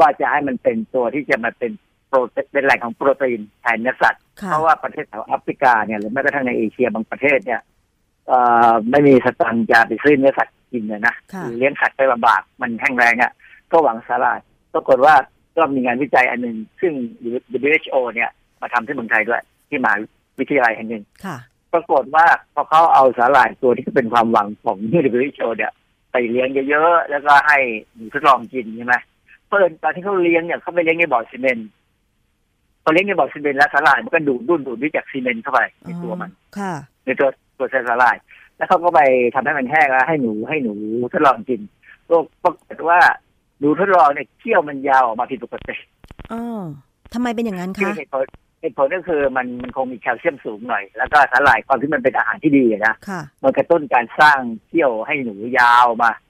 [0.00, 1.72] ว่าจะให้มันเป็นตัวที่จะมาเป็น
[2.08, 7.60] โปรตีนเป็นแหล่งของโปรตีนแทนเนื้อสัตว์ค่ะเพราะว่าประเทศแถวแอฟริกาเนี่ยหรือแม้กระทั่งในเอเชียบางประเทศเนี่ย
[8.26, 8.38] เอ่
[8.70, 13.32] อไม่มีสตังค์จะไปซื้อเนื้อสัตว์กินเลยนะค่ะหรือเลี้ยงสัตว์ไปลำบากมันแห้งแรงอะ
[13.72, 14.38] ก็หวังสาหร่าย
[14.74, 15.14] ปรากฏว่า
[15.56, 16.92] ก็มีงานวิจัยอันหนึ่งซึ่ง
[17.52, 18.30] WHO เนี่ย
[18.60, 19.94] มาทำที่เมืองไทยด้วย ที่มหา
[20.38, 21.36] วิทยาลัยแห่งหนึ่งค่ะ
[21.72, 25.72] ปรากฏว่าพอเขาเอาสาหร่ายตัวที่เป็นความหวังของ WHO เนี่ย
[26.12, 27.58] ไปเลี้ยงเยอะๆ แล้วก็ให้
[27.94, 28.94] หนูทดลองกินใช่ไหม
[29.50, 31.68] เพิ่นตอนที่เขาเลี้ยงเนี่ยเขาไปเลี้ยงในบ่อซีเมนต์
[32.82, 36.72] พอเลี้ยงในบ่อซีเมนต์แล้วสาหร่ายมันก็ดูดปูนดูดด้วยจากซีเมนต์เข้าไปในตัวมัน ค่ะ
[37.04, 37.28] ในตัว
[37.58, 38.16] ตัวเซลล์สาหร่าย
[38.56, 39.00] แล้วเขาก็ไป
[39.34, 40.74] ทำให้มันแห้งแล้วให้หนูให้หนู
[41.12, 41.60] ทดลองกิน
[42.08, 43.00] ก็ปรากฏว่า
[43.58, 45.74] หนูทดลองเนี่ยเขี้ยวมันยาวออกมาผิดปกติ
[46.32, 46.60] อ๋อ
[47.14, 48.24] ทำไมเป็นอย่างนั้นคือคะเหตุผล
[48.60, 56.18] เหตุผลก็คือมันมันคงมีแคลเซียมสูงหน่อย แล้วก็สาหร่ายความที่มันเป็นอาหารที่ดีอะนะค่ะมันกระตุ้นการสร้างเขี้ยวให้หนูยาวมาพ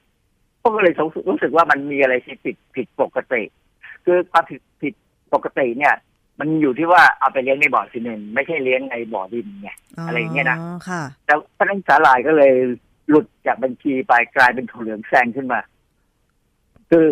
[0.69, 3.41] กก็เลยรู้สึกรู้สึกว่ามันมีอะไรที่ผิดผิดปกติ
[4.05, 4.93] คือความผิดผิด
[5.33, 5.95] ปกติเนี่ย
[6.39, 9.69] มันอยู่ที่ว่าเอาไปเลี้ยงในบ่อซีเมนต์ไม่ใช่เลี้ยงในบ่อดินไง
[10.07, 12.53] อะไรอย่างเงี้ยนะอ๋อค่ะแต่เพราะฉะนั้นสาหร่ายก็เลย
[13.09, 15.59] หลุดจากบัญชีไปกลายเป็นถั่วเหลืองแซงขึ้นมา
[16.89, 17.05] คือ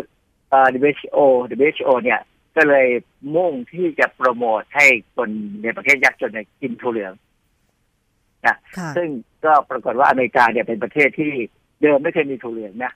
[0.50, 1.20] เอ่อ WHO
[1.68, 2.20] WHO เนี่ย
[2.56, 2.88] ก็เลย
[3.36, 4.86] มุ่งที่จะโปรโมทให้
[5.16, 5.30] คน
[5.62, 7.14] ในประเทศยากจนเนี่ยกินถั่วเหลือง
[8.46, 8.56] ค่ะ
[8.98, 9.08] ซึ่ง
[9.46, 11.32] ก็ปรากฏว่าอเมริกาเนี่ยเป็นประเทศที่
[11.82, 12.94] เดิมไม่เคยมีถั่วเหลืองนะ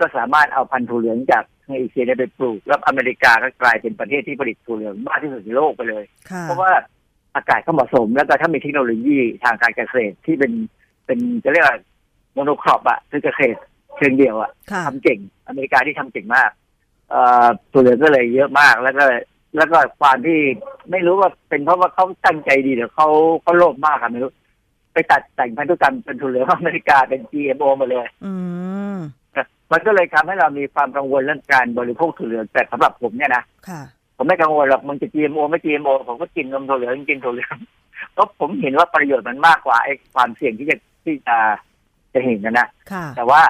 [0.00, 6.70] ก็สามารถเอาพันธุ์ถั่วเหลืองจากในเอเชียเนี่ยไปปลูก แล้วอเมริกาก็กลายเป็นประเทศที่ผลิตถั่วเหลืองมากที่สุดในโลกไปเลยค่ะเพราะว่า
[7.36, 10.52] อากาศก็เหมาะสม แล้วก็ถ้ามีเทคโนโลยีทางการเกษตรที่เป็น
[11.06, 11.78] เป็นจะเรียกว่า
[12.34, 13.58] โมโนครอปอะคือเกษตร
[13.96, 15.18] เชิงเดียวอะค่ะทำเก่ง
[15.48, 16.50] อเมริกาที่ทำเก่งมาก
[17.10, 19.04] เอ่อตัวเหลืองก็เลยเยอะมากแล้วก็
[19.56, 20.38] แล้วก็ความที่
[20.90, 23.08] ไม่รู้ว่าเป็นเพราะว่าเขาตั้งใจดีหรือเขา
[23.42, 24.32] เขาโลภมากอะไม่รู้
[24.92, 28.32] ไปตัดแต่งพันธุกรรมเป็นถั่วเหลืองอเมริกาเป็น GMO มาเลย อื
[29.68, 33.80] มมันก็เลยทำให้เรามีความกังวลเรื่องการบริโภคถั่วเหลืองแต่สำหรับผมเนี่ยนะค่ะ
[34.16, 37.56] ผมไม่กังวลหรอกมันจะ GMO ไม่ GMO ผมก็กินนมถั่วเหลืองกินถั่วเหลือง
[38.12, 41.36] เพราะผมเห็นว่าประโยชน์มันมากกว่าไอ้ความเสี่ยงที่จะที่จะ
[42.14, 43.42] จะเห็นนะนะค่ะแต่ว่า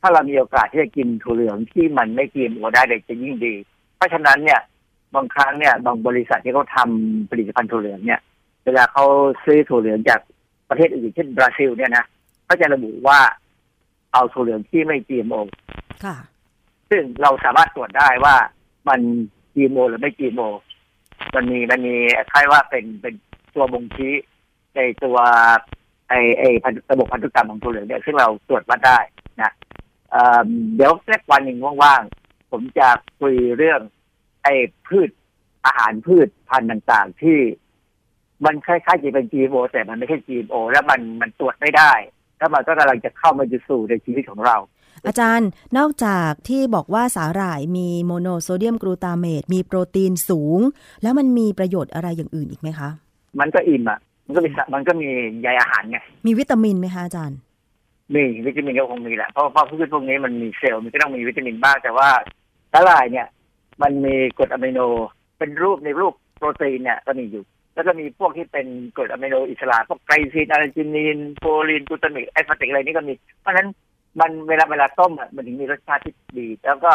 [0.00, 3.54] ถ้าเรามีโอกาสที่จะกินถั่วเหลืองที่มันไม่ GMO ได้เลยจะยิ่งดี
[3.96, 4.60] เพราะฉะนั้นเนี่ย
[5.14, 8.20] บางครั้งเนี่ยบางบริษัทที่เขาทำผลิตภัณฑ์ถั่วเหลืองเนี่ย
[8.64, 9.04] เวลาเขา
[9.44, 10.20] ซื้อถั่วเหลืองจาก
[10.68, 12.04] ประเทศอื่นเช่นบราซิลเนี่ยนะ
[12.48, 13.18] ก็จะระบุว่า
[14.16, 15.40] เอาถั่วเหลืองที่ไม่ GMO
[16.04, 16.16] ค่ะ
[16.90, 18.36] ซึ่งเราสามารถตรวจได้ว่า
[18.88, 19.00] มัน
[19.54, 20.48] GMO หรือไม่ GMO
[21.34, 21.94] มันมีมันมี
[22.32, 23.14] คล้ายว่าเป็นเป็น
[23.54, 24.14] ตัวบ่งชี้
[24.76, 25.16] ในตัว
[26.08, 28.98] ไอไอพันธุระบบพันธุกรรมของถั่วเหลืองเนี่ยซึ่งเราตรวจวัดได้
[29.42, 29.52] นะ
[30.10, 30.46] เอ่อ
[30.76, 32.88] เดี๋ยวสักวันหนึ่งว่างๆ ผมจะ
[33.20, 33.80] คุยเรื่อง
[34.42, 34.54] ไอ้
[34.86, 35.10] พืช
[35.64, 37.38] อาหารพืชพันธุ์ต่างๆ ที่
[38.44, 41.92] มันคล้ายๆจะเป็น GMO แต่มันไม่ใช่ GMO แล้วมันมันตรวจไม่ได้
[42.38, 44.56] แล้วมันก็กำลังจะเข้ามาสู่ในชีวิตของเรา
[45.06, 50.60] อาจารย์นอกจากที่บอกว่าสาหร่ายมีโมโนโซเดียมกลูตาเมตมีโปรตีนสูง
[51.02, 52.88] แล้วมันมีประโยชน์อะไรอย่างอื่นอีกไหมคะ
[53.40, 55.08] มันก็อิ่มอะ มันก็มีสะมันก็มี
[55.40, 57.38] ใยอาหารไงมีวิตามินไหมคะอาจารย์
[58.14, 62.08] มีวิตามินก็คงมีแหละเพราะเพราะพืชพวกนี้มันมีเซลล์มันก็ต้องมีวิตามินบ้างแต่ว่า
[62.72, 63.26] สาหร่ายเนี่ย
[63.82, 64.80] มันมีกรดอะมิโน
[65.38, 67.44] เป็นรูปในรูปโปรตีนเนี่ยก็มีอยู่
[67.76, 68.66] แล้วก็มีพวกที่เป็น
[68.96, 73.68] กรดอะมิโนอิสระพวกไกลซีนอาร์จินีนโพรลีนกลูตามิกแอสปาร์ติกอะไรนี่ก็มี เพราะฉะนั้น
[74.20, 76.92] มันเวลาเวลาต้มอะมันถึงมีรสชาติที่ดี แล้วก็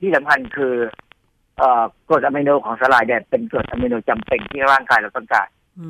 [0.00, 0.74] ที่สำคัญคือ
[1.56, 5.48] เอ่อกรดอะมิโนของสาหร่ายเนี่ยเป็นกรดอะมิโนจำเป็นที่ร่างกายเราต้องการ
[5.80, 5.88] อื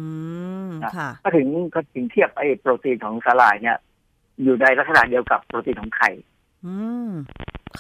[0.68, 3.79] มค่ะก็ถึงก็ถึงเทียบไอ้โปรตีนของสาหร่ายเนี่ย
[4.43, 6.11] อยู่ในลักษณะเดียวกับโปรตีนของไข่
[6.66, 6.75] อื
[7.09, 7.11] ม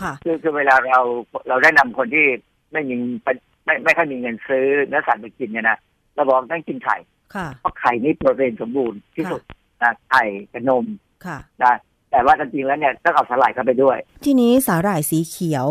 [0.00, 1.00] ค่ะคือคือเวลาเรา
[1.48, 2.26] เราได้นำคนที่
[2.72, 3.32] ไม่มีไม่
[3.64, 5.78] ไม่ไม่ค่อยมีเงินซื้อเนื้อสัตว์ไปกินเนี่ยนะ
[6.14, 6.96] เราบอกต้องกินไข่
[7.34, 9.40] ค่ะเพราะไข่นี่โปรตีนสมบูรณ์ที่สุด
[9.82, 10.84] นะไข่กับนม
[11.26, 11.74] ค่ะนะ
[12.10, 15.68] แต่ว่าจริงๆแล้วเนี่ยต้องเอาสาหร่ายเข้าไปด้วย ทีนี้สาหร่ายสีเขียว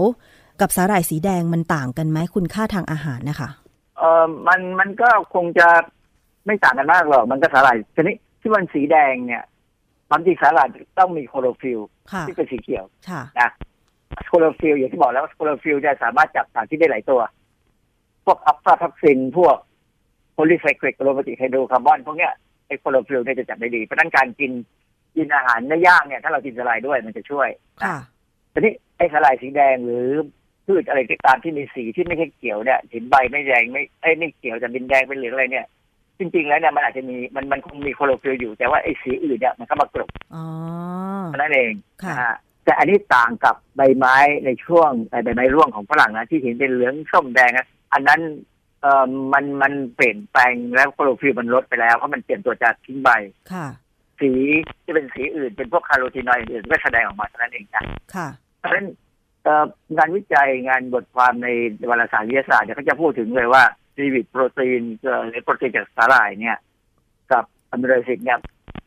[0.61, 3.49] กับสาหร่ายสีแดงมันต่างกันไหมคุณค่าทางอาหารนะคะ
[3.97, 5.67] เออมันมันก็คงจะ
[6.45, 9.43] ไม่ต่างกันมากหรอก มันก็สาหร่ายชนิดที่มันสีแดงเนี่ย
[10.09, 10.67] ความจริงสาหร่าย
[10.99, 11.79] ต้องมีคลอโรฟิลล์
[12.11, 17.21] ค่ะที่เป็นสีเขียวค่ะนะคลอโรฟิลล์อย่างที่บอกแล้วคลอโรฟิลล์จะสามารถจับสารที่ได้หลายตัว
[18.25, 19.57] พวกอะฟลาท็อกซินพวก
[20.34, 22.34] polycyclic aromatic hydrocarbon พวกเนี้ย
[22.67, 24.51] ไอ้คลอโรฟิลล์เนี่ยจะจับได้ดี เพราะฉะนั้นการกิน
[25.15, 27.47] กินอาหารเนื้อย่างเนี่ย ถ้าเรากินสาหร่ายด้วยมันจะช่วย
[27.82, 27.97] นะค่ะ
[28.53, 30.07] ทีนี้ไอ้สาหร่ายสีแดงหรือ
[30.65, 35.67] พืชอะไรก็ตามที่มีสีที่ไม่ใช่เขียวเนี่ยเห็นใบไม้แดงไม่ไอ้ยไม่เขียวแต่เป็นแดงเป็นเหลืองอะไรเนี่ย
[36.19, 40.43] จริง ๆ แล้วเนี่ยมันอาจจะมีมันมันคงมีคลอโรฟิลล์อยู่แต่ว่าไอ้สีอื่นเนี่ยมันเข้ามากลบอ๋อ
[41.25, 41.73] เท่านั้นเอง
[42.03, 48.19] ค่ะนะฮะแต่อันนี้ต่างกับใบไม้ในช่วงใบไม้ร่วงของฝรั่งนะที่เห็นเป็นเหลืองส้มแดงนะอันนั้น
[48.82, 53.09] เอ่อมันมันเปลี่ยนแปลงแล้วโคโรฟิลมันลดไปแล้วเพราะมันเปลี่ยนตัวจากทิ้งใบ
[53.53, 53.67] ค่ะ
[54.19, 54.32] สี
[54.84, 57.84] ที่เป็นสีอื่นเป็นพวกคาโรทีนอยด์อื่นก็แสดงออกมาเท่านั้นเองนะ
[58.15, 58.27] ค่ะ
[58.59, 58.88] เพราะฉะนั้น
[59.43, 59.65] เอ่อ
[59.97, 61.47] งานวิจัยงานบทความใน
[61.89, 63.63] วารสารวิทยาศาสตร์เนี่ยเขาจะพูดถึงเลยว่า
[63.95, 66.57] ซีวิตโปรตีนเอ่อหรือโปรตีนจากสาหร่ายเนี่ย
[67.32, 68.39] กับอะมิโนแอซิดเนี่ย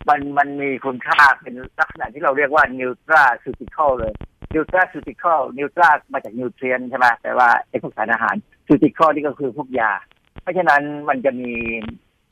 [0.08, 4.12] มันมันมีคุณค่าเป็นลักษณะที่เราเรียกว่า nutraceutical เลย
[4.54, 8.36] nutraceutical nutra มาจาก nutrient ใช่ไหมแต่ว่าไอ้พวกสารอาหาร
[8.66, 9.92] ceutical นี่ก็คือพวกยา
[10.42, 11.50] เพราะฉะนั้นมันจะมี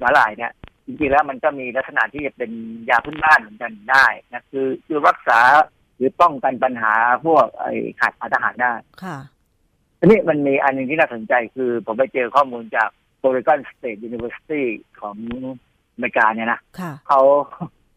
[0.01, 0.53] สาหร่ายเนี่ย
[0.87, 2.51] จริงๆแล้วมันก็มีลักษณะที่จะเป็น
[2.91, 5.41] ยาพื้นบ้านเหมือนกันได้นะคือคือรักษา
[5.97, 6.95] หรือป้องกันปัญหา
[7.27, 8.73] พวกไอ้ขาดสารอาหารได้
[9.03, 9.19] ค่ะ
[9.99, 12.89] ทีนี้มันมีอันหนึ่งที่น่าสนใจคือผมไปเจอข้อมูลจาก
[13.27, 14.63] Oregon State University
[15.01, 15.17] ของ
[15.95, 17.21] อเมริกาเนี่ยนะค่ะเขา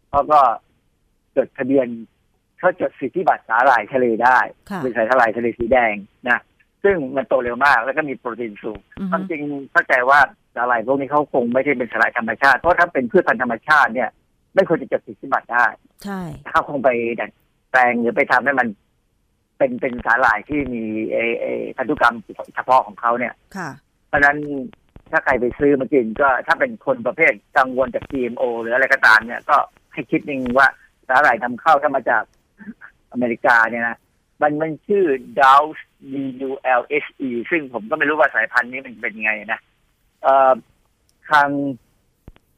[0.10, 0.40] เขาก็
[1.36, 1.88] จดทะเบียน
[2.60, 4.38] เขาจดสิทธิบัตรสาหร่ายทะเลได้
[4.70, 5.96] ค่ะเป็นสายสาหร่ายทะเลสีแดง
[6.30, 6.40] นะ
[6.86, 10.20] ซึ่งมันโตเร็วมากแล้วก็มีโปรตีนสูงอือคฮึวามจริงเข้าใจว่า
[10.56, 14.10] สาหร่ายพวกนี้เขาคงไม่ใช่เป็นสาหร่ายธรรมชาติ เพราะถ้าเป็นพืชพันธุ์ธรรมชาติเนี่ย
[14.56, 15.66] ไม่ควรจะจดสิทธิบัตรได้
[16.04, 16.22] ใช่
[16.52, 17.32] เขาคงไปดัด
[17.72, 18.68] แปลงหรือไปทำให้มัน
[19.58, 21.46] เป็นเป็นสาหร่ายที่มีเอเอ
[21.78, 22.16] พันธุกรรม
[22.56, 23.70] เฉพาะของเขาเนี่ย ค่ะ
[24.08, 24.38] เพราะฉะนั้น
[25.12, 29.58] ถ้าใครไปซื้อมากินก็ถ้าเป็นคนประเภทกังวลจาก GMO หรืออะไรก็ตามเนี่ยก็
[29.94, 30.68] ให้คิดนึงว่า
[31.08, 32.24] สาหร่ายนำเข้าถ้ามาจาก
[33.12, 33.98] อเมริกาเนี่ยนะ
[34.42, 35.06] มันมันชื่อ
[35.40, 35.95] Dulce D U L S
[37.28, 39.60] E ซึ่งผมก็ไม่รู้ว่าสายพันธุ์นี้มันเป็นยังไงนะ
[40.22, 40.54] เอ่อ
[41.30, 41.50] ทาง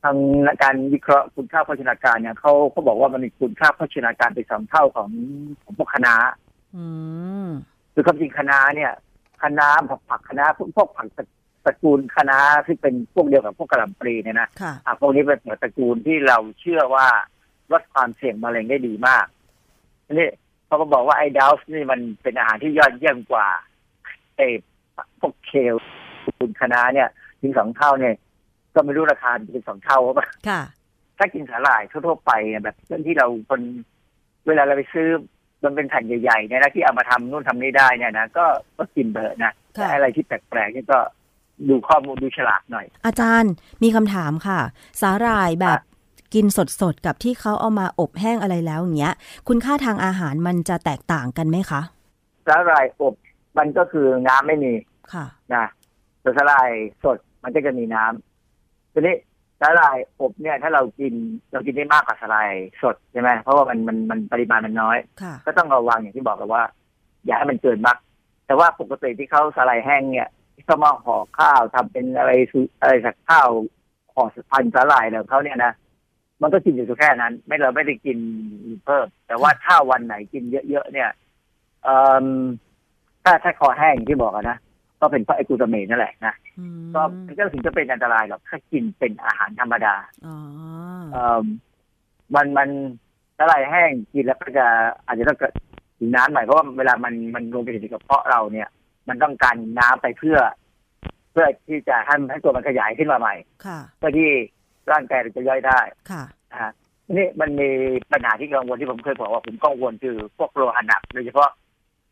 [0.03, 0.17] ทาง
[0.63, 5.09] การวิเคราะห์คุณค่าโภชนาการเนี่ยเขาเขาบอกว่ามันมีคุณค่าโภชนาการไปสองเท่าของ
[5.63, 6.15] ของพวกคะน้า
[6.75, 6.85] อื
[7.45, 7.47] ม
[7.93, 8.91] คือความจริงคะน้าเนี่ย
[9.41, 11.25] คะน้าผักผักคะน้าพวกพวกผักตระ
[11.65, 17.07] ตระกูลคะน้าที่เป็นพวกเดียวกับพวกกะหล่ำปลีเนี่ยนะค่ะผักพวกนี้เป็นตระกูลที่เราเชื่อว่า
[17.71, 19.25] ลดความเสี่ยงมะเร็งได้ดีมาก
[20.05, 20.29] ทีนี่
[20.67, 23.47] เขาก็บอกว่าไอ้ดาวส์นี่มันเป็นอาหารที่ยอดเยี่ยมกว่า
[24.37, 24.47] ไอ้
[25.19, 25.75] พวกเคล
[26.23, 27.09] ตระกูลคะน้าเนี่ย
[27.41, 28.15] ถึงสองเท่าเนี่ย
[28.75, 30.61] ก็ไม่รู้ราคาเป็นสองเท่าหรือเปล่าค่ะ
[31.17, 33.61] ถ้ากินสาหร่ายทั่วๆไปเนี่ยแบบเรื่องที่เราคน
[34.47, 35.07] เวลาเราไปซื้อ
[35.63, 38.45] มันเป็นแผ่นใหญ่ๆเนี่ยนะที่เอามาทำนู่นทำนี่ได้เนี่ยนะก็
[38.77, 40.99] ก็กินเบอะนะค่ะแต่อะไรที่แปลกๆนี่ก็
[41.69, 43.51] ดูข้อมูลดูฉลากหน่อย อาจารย์
[43.83, 44.59] มีคำถามค่ะ
[45.01, 45.79] สาหร่ายแบบ
[46.33, 46.45] กิน
[46.81, 49.13] สดๆ กับที่เขาเอามาอบแห้งอะไรแล้วอย่างเงี้ย
[49.47, 51.81] คุณค่าทางอาหารมันจะแตกต่างกันไหมคะ
[52.47, 53.13] สาหร่ายอบ
[53.57, 54.73] มันก็คือน้ำไม่มี
[55.13, 55.65] ค่ะนะ
[56.21, 56.69] แต่สาหร่าย
[57.03, 59.15] สดมันก็จะมีน้ำทีนี้
[59.61, 61.13] สาหร่ายอบเนี่ย ถ้าเรากิน
[61.51, 62.51] เรากินได้มากกว่าสาหร่าย
[62.83, 66.63] สดใช่ไหมเพราะว่ามันมันมันปริมาณมันน้อยค่ะก็ต้องระวังอย่างที่บอกกันว่า
[67.25, 67.97] อย่าให้มันเกินมาก
[68.45, 73.49] แต่ว่าปกติที่เขาสาหร่ายแห้งเนี่ยที่เขามาห่อข้าวทำเป็นอะไรสุอะไรสักข้าว
[74.13, 75.73] ห่อพันสาหร่ายแล้วเขาเนี่ยนะ
[76.41, 78.17] มันก็กินอยู่แค่นั้น ไม่เราไม่ได้กิน
[78.85, 81.09] เพิ่ม แต่ว่าถ้าวันไหนกินเยอะๆเนี่ย
[81.83, 82.25] เอ่อ
[83.23, 84.57] ถ้าถ้าคอแห้งอย่างที่บอกอะนะ
[85.01, 90.35] ก็เป็นเพราะไอกูตาเมนนั่นแหละนะอืมก็มันก็ถึงจะเป็นอันตรายหรอกถ้ากินเป็นอาหารธรรมดาอ๋อ
[91.13, 91.43] เอ่อ
[92.35, 92.69] มันมัน
[93.37, 94.65] สาหร่ายแห้งกินแล้วก็จะ
[95.05, 95.51] อาจจะต้องเกิด
[95.99, 98.69] ถึงน้ำหน่อยเพราะว่าเวลามันมันลงไปถึงกระเพาะเราเนี่ย
[99.09, 100.37] มันต้องการน้ำไปเพื่อ
[101.31, 103.35] เพื่อที่จะให้ให้ตัวมันขยายขึ้นมาใหม่
[103.65, 104.29] ค่ะเพื่อที่
[104.91, 105.79] ร่างกายเราจะย่อยได้
[106.11, 106.71] ค่ะนะฮะ
[107.05, 107.69] ทีนี่มันมี
[108.11, 111.49] ปัญหาที่กังวลที่ผมเคยบอกว่าผมกังวลคือพวกโลหะหนักโดยเฉพาะ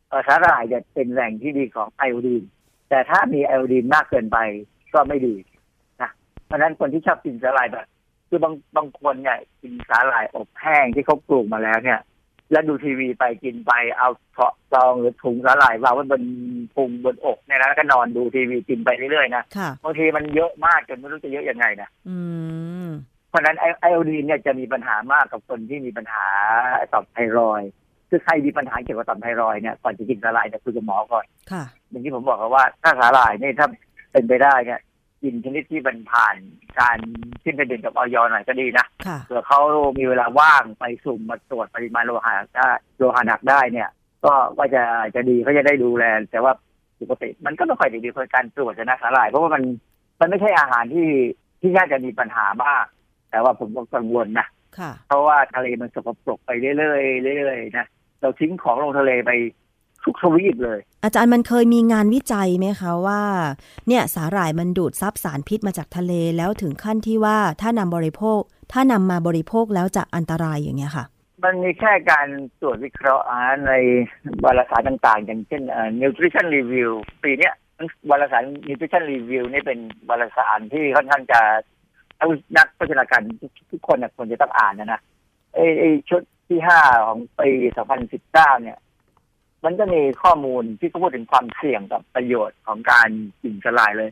[0.10, 2.44] เอ่อสาหร่ายเนี่ยเป็นแหล่งที่ดีของไอโอดีน
[2.90, 4.38] แต่ถ้ามีไอโอดีนมากเกินไป
[4.94, 5.36] ก็ไม่ดี
[6.02, 6.12] นะ
[6.46, 7.88] เพราะฉะนั้นคนที่ชอบกินสาหร่ายแบบ
[8.30, 12.00] คือบางบางคนเนี่ยกินสาหร่ายอบแห้งที่เขาปลูกมาแล้วเนี่ย
[12.52, 16.24] แล้วดูทีวีไปกินไปเอาเถาะซองหรือถุงสาหร่ายวางไว้บน
[16.76, 22.18] พุงบนอกเนี่ยนะแล้วก็นอนดูทีวีกินไปเรื่อยๆนะค่ะบางทีมันเยอะมากจนไม่รู้จะเยอะยังไงนะอื
[22.86, 22.90] ม
[23.30, 26.26] เพราะฉะนั้นไอไอโอดีนเนี่ยจะมีปัญหามากกับคนที่มีปัญหา
[26.94, 27.70] ต่อมไทรอยด์
[28.10, 33.68] คือใครมีปัญหาเกี่ยวกับต่อมไทรอยด์เนี่ยก่อนจะกินสาหร่ายเนี่ยคุยกับหมอก่อนค่ะอย่างที่ผมบอกกันว่าถ้าสาหร่ายเนี่ยถ้า
[34.12, 34.80] เป็นไปได้เนี่ย
[35.26, 36.36] กินชนิดที่มันผ่าน
[36.80, 36.98] การ
[37.44, 39.62] ขึ้นทะเบียนกับออยหน่อยก็ดีนะค่ะเผื่อเขา
[39.98, 43.90] มีเวลาว่างไปสุ่มมาตรวจปริมาณโลหะได้โลหะหนักได้เนี่ย
[44.26, 44.84] ก็ว่าจะ
[45.16, 46.54] จะดีเขาจะได้ดูแล แต่ว่า
[47.00, 49.64] ปกติมันก็ไม่ค่อยดีๆคนการตรวจนะสาหร่ายเพราะว่ามัน
[50.20, 51.10] มันไม่ใช่อาหารที่
[51.62, 52.86] ที่น่าจะมีปัญหามาก
[53.30, 54.48] แต่ว่าผมก็กังวลนะ
[54.78, 56.98] ค่ะเพราะว่าทะเลมันสกปรกไปเรื่อ
[57.34, 57.88] ยๆเรื่อยๆนะ
[58.22, 59.32] เราทิ้งของลงทะเลไป
[60.06, 63.22] ทุกทวีปเลย อาจารย์มันเคยมีงานวิจัยไหมคะว่า
[63.88, 68.40] เนี่ยสาหร่ายมันดูดซับสารพิษมาจากทะเลแล้วถึงขั้นที่ว่าถ้านำบริโภค
[68.72, 71.06] ถ้านำมาบริโภคแล้วจะอันตรายอย่างเงี้ยค่ะ
[71.44, 72.28] มันมีแค่การ
[72.62, 73.74] ตรวจวิเคราะห์อาหารใน
[74.44, 76.90] วารสารต่างๆ อย่างเช่นเอ่อ nutrition review
[77.24, 77.54] ปีเนี้ย
[78.10, 79.80] วารสาร nutrition review นี่เป็น
[80.10, 81.42] วารสารที่ค่อนข้างจะ
[82.58, 83.22] นักโภชนาการ
[83.72, 85.02] ทุกคนน่ะควรจะต้องอ่านนะนะ
[85.54, 87.50] ไอ้ไอ้ชุดที่ห้าของปี
[88.06, 88.78] 2019 เนี่ย
[89.66, 93.10] มันก็มีข้อมูลที่เขาพูดถึงความเสี่ยงกับประโยชน์ของการ
[93.42, 94.10] กินสลายเลย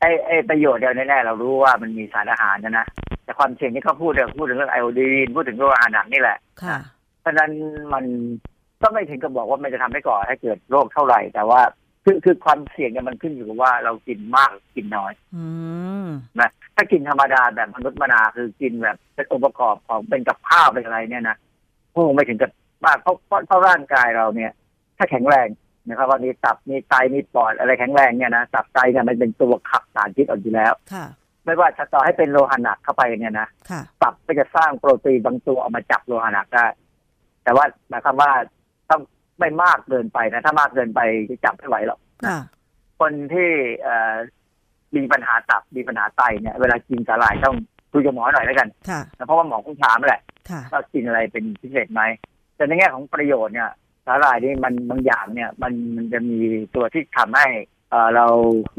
[0.00, 2.86] ไอ้ไอ้ประโยชน์เดียวแน่ๆเรารู้ว่ามันมีสารอาหารนะนะ
[3.24, 6.76] แต่ความเสี่ยงที่เขาพูดเนี่ยพูดถึงเรื่องไอโอดีนพูดถึงโรคอาหารหนักนี่แหละค่ะ
[7.20, 7.50] เพราะฉะนั้น
[7.92, 8.04] มัน
[8.82, 11.60] ก็ไม่ถึงกับบอกว่ามันจะทำให้ก่อให้เกิดโรคเท่าไหร่ แต่ว่า
[12.04, 15.44] คือคือความเสี่ยงเนี่ยมันขึ้นอยู่กับว่าเรากินมากหรือกินน้อยอื
[16.06, 16.08] ม
[16.40, 21.36] นะถ้ากินธรรมดาแบบมนุษย์มนาคือกินแบบเป็นองค์ประกอบของเป็นกับข้าวเป็นอะไรเนี่ยนะ
[21.94, 22.50] คงไม่ถึงกับ
[22.84, 24.52] มากเพราะเพราะเพราะร่างกายเราเนี่ย
[25.00, 25.48] ถ้าแข็งแรง
[25.88, 31.06] นะครับว่ามีตับมีไตมีปอดอะไรแข็งแรงเนี่ยนะตับไตเนี่ยมันเป็นตัวขับสารพิษออกอยู่แล้วค่ะ
[31.44, 36.66] ไม่ว่าจะต่อให้เป็นโลหะหนักเข้าไปเนี่ยนะค่ะตับก็จะสร้างโปรตีนบางตัวออกมาจับโลหะหนักได้
[37.44, 38.30] แต่ว่าหมายความว่า
[38.90, 39.00] ต้อง
[39.38, 42.38] ไม่มากเกินไปนะ ถ้ามากเกินไปจะจับไม่ไหวหรอกค่ะ
[43.00, 43.50] คนที่
[43.82, 44.14] เอ่อ
[44.96, 47.56] มีปัญหาตับมีปัญหาไตเนี่ย เวลากินสาหร่ายต้อง
[47.92, 50.20] คุยกับหมอหน่อยแล้วกันค่ะนะเพราะว่าหมอคงถามแหละ
[50.50, 52.02] ค่ะว่ากินอะไรเป็นพิเศษไหม
[52.56, 53.70] แต่ในแง่ของประโยชน์เนี่ย
[54.06, 56.38] สาหร่ายนี่มันบางอย่างเนี่ยมันมันจะมี
[56.74, 57.46] ตัวที่ทำให้
[57.90, 58.26] เอ่อเรา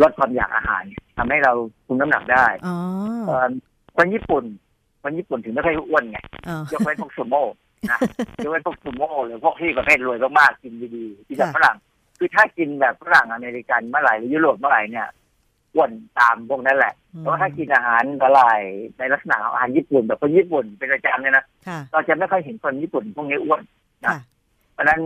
[0.01, 0.83] ลดความอยากอาหาร
[1.17, 1.53] ทำให้เรา
[1.85, 2.75] คุมน้ำหนักได้อ๋อ
[3.27, 3.49] เอ่อ
[3.97, 4.43] คนญี่ปุ่น
[5.03, 6.19] คนญี่ปุ่นถึงไม่ค่อยอ้วนไง
[6.49, 7.43] อ๋อยกเว้นพวกซูโม่
[7.91, 7.99] นะ
[8.43, 11.77] ยกเว้นพวกซูโม่หรือพวกที่ประเภทรวยมากๆกินดีๆกินแบบฝรั่ง
[12.17, 15.07] คือถ้ากินแบบฝรั่งอเมริกันเมื่อไหร่หรือยุโรปเมื่อไหร่เนี่ย
[15.75, 18.61] อ้วนตามพวกนั้นแหละอืมแต่ว่าถ้ากินอาหารสลาย
[18.97, 23.61] ในลักษณะของอาหารญี่ปุ่นแบบคนญี่ปุ่นเป็นประจำเนี่ยนะค่ะเราจะไม่ค่อยเห็นคนญี่ปุ่นพวกนี้อ้วน
[24.05, 24.13] ค่ะ
[24.73, 25.01] เพราะฉะนั้น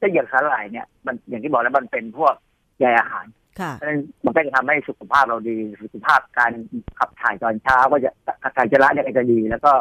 [0.00, 2.34] ถ้าอย่างสลายเนี่ย มันอย่างที่บอกแล้วมันเป็นพวก
[2.78, 3.26] ใยอาหาร
[3.60, 6.52] ค่ะเพราะฉะนั้นมันก็จะทำให้สุขภาพเราดี สุขภาพการ
[6.98, 8.10] ขับถ่ายตอนเช้าก็จะ
[8.56, 9.72] การจระเนี่ยก็จะดี แล้วก็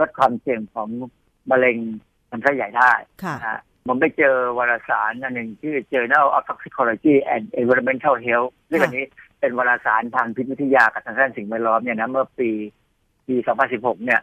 [0.00, 0.88] ลดความเสี่ยงของ
[1.50, 1.76] มะเร็ง
[2.30, 9.04] ลำไส้ใหญ่ได้ค่ะนะฮะผมไปเจอวารสารอันหนึ่งชื่อ Journal of Toxicology and Environmental Health ซึ่งอันนี้
[9.40, 12.50] เป็นวารสารทางพิษวิทยากับทางด้านสิ่งแวดล้อมเนี่ยนะเมื่อปี
[13.26, 13.36] ปี
[13.70, 14.20] 2016 เนี่ย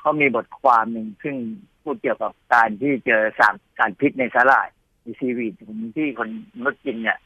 [0.00, 1.36] เขามีบทความหนึ่งซึ่ง
[1.84, 4.68] พูดเกี่ยวกับการที่เจอสารสารพิษในสาหร่าย
[5.04, 5.52] มี seaweed
[5.96, 7.18] ที่คนมนุษย์กินเนี่ย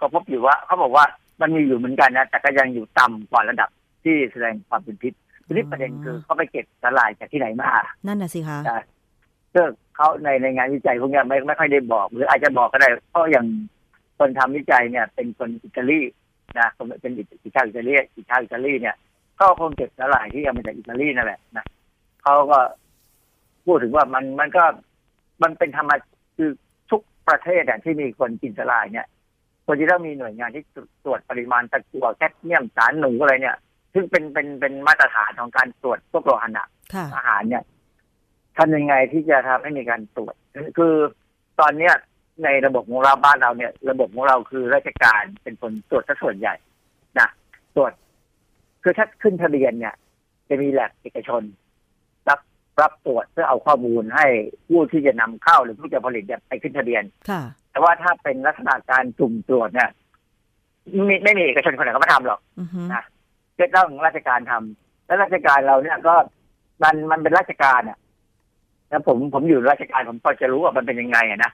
[0.00, 1.04] ก็พบอยู่ว่าเขาบอกว่า
[1.40, 3.68] มันมีอยู่เหมือนกันนะแต่ก็ยังอยู่ต่ำกว่าระดับ
[4.04, 5.12] ที่แสดงความเป็นพิษ
[5.46, 7.70] ทีนี้ประเด็นคือเขาไปเก็บสาหร่ายจากที่ไหนมา
[8.06, 8.58] นั่นน่ะสิคะ
[9.54, 13.46] ซึ่งเขาในในงานวิจัยพวกเนี้ยไม่ไม่ค่อยได้บอก หรืออาจจะบอกก็ได้เพราะอย่าง
[14.18, 16.00] คนทำวิจัยเนี่ย เป็นคนอิตาลี
[16.58, 17.12] นะคนเป็น
[17.44, 18.96] อิชาวอิตาลีอิชาวอิตาลีเนี่ย
[19.40, 21.66] ก็คงเก็บสาหร่ายที่เอามาจากอิตาลีนั่นแหละนะ
[22.22, 22.58] เขาก็
[23.70, 24.64] พูดถึงว่ามันมันก็
[25.42, 26.00] มันเป็นธรรมช
[26.36, 26.50] คือ
[26.90, 29.06] ทุกประเทศอะที่มีคนกินสาหร่ายเนี่ย
[29.66, 30.64] ควรจะต้องมีหน่วยงานที่
[31.04, 33.56] ตรวจปริมาณตะกั่วแคดเมียมสารหนูอะไรเนี่ย
[33.94, 37.64] ซึ่งเป็นเป็นเป็นมาตรฐานของการตรวจพวกโลหะหนักค่ะอาหารเนี่ย
[38.56, 40.34] ทำยังไงที่จะทำให้มีการตรวจ
[40.78, 40.94] คือ
[41.60, 41.94] ตอนเนี้ย
[42.44, 46.54] ในระบบของเราบ้านเราเนี่ย ระบบของเราคือราชการเป็นคนตรวจซะส่วนใหญ่
[47.18, 47.28] นะ
[47.76, 47.92] ตรวจ
[48.82, 49.94] คือถ้าขึ้นทะเบียนเนี่ย
[50.48, 51.42] จะมีแลบเอกชน
[52.80, 54.26] รับรับตรวจเพื่อเอาข้อมูลให้
[54.68, 59.90] ผู้ที่จะนำเข้าหรือผู้จะผลิตเนี่ยไปขึ้นทะเบียนค่ะแต่ว่าถ้าเป็นลักษณะการสุ่มตรวจเนี่ย
[61.06, 63.04] ไม่ไม่มีเอกชนคนไหนก็มาทำหรอกอือฮึนะ
[63.58, 66.14] ก็ต้องราชการทำแล้วราชการเราเนี่ยก็
[66.82, 67.98] มันมันเป็นราชการอะ
[68.88, 71.52] แล้วผมผมอยู่ราชการผมก็จะรู้ว่ามันเป็นยังไงอะนะ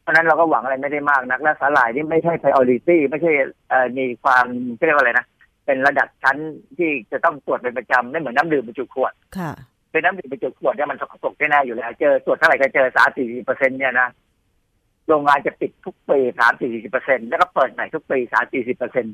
[0.00, 3.32] เพราะฉะนั้นเราก็หวังอะไรไม่ได้มากนักและสาหร่ายนี่ไม่ใช่ priority ไม่ใช่
[3.68, 4.46] เอ่อมีความ
[4.76, 5.26] เรียกว่าอะไรนะ
[5.66, 6.36] เป็นระดับชั้น
[6.78, 9.52] ที่จะต้องตรวจเป็นประจำไม่เหมือนน้ำดื่มบรรจุขวดค่ะ
[9.90, 14.08] เป็นน้ำดื่มบรรจุขวดเนี่ยมันสกปรกแน่ๆอยู่แล้วเจอตรวจเท่าไหร่ก็เจอสามสี่สิบเปอร์เซ็นเนี่ยนะ
[15.08, 19.06] โรงงานจะปิดทุกปีสามสี่สิบเปอร์เซ็นแล้วก็เปิดใหม่ทุกปีสามสี่สิบเปอร์เซ็น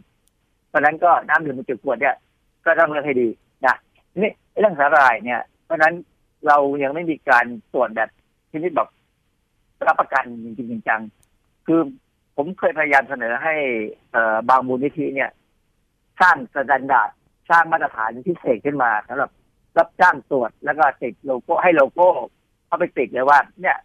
[0.68, 2.16] เพราะนั้นก็น้ำดื่มบรรจุขวดเนี่ย
[2.64, 3.29] ก็ต้องเลือกให้ดี
[3.66, 3.74] นะ
[4.22, 5.95] นี่เรื่องสาหร่ายเนี่ย เพราะนั้น
[6.47, 8.09] เรายังไม่มีการตรวจแบบ
[8.51, 8.89] ที่นี่แบบ
[9.87, 11.01] รับประกันจริงๆจัง
[11.66, 11.81] คือ
[12.37, 13.55] ผมเคยพยายามเสนอให้
[14.12, 14.16] เอ
[14.49, 15.31] บางมูลนิธิเนี่ย
[16.20, 17.11] สร้าง standard
[17.51, 19.31] สร้างมาตรฐานพิเศษขึ้นมาสำหรับ
[19.79, 22.09] รับจ้างตรวจแล้วก็ติดโลโก้ให้โลโก้
[22.66, 23.77] เข้าไปติดเลยว่า เนี่ย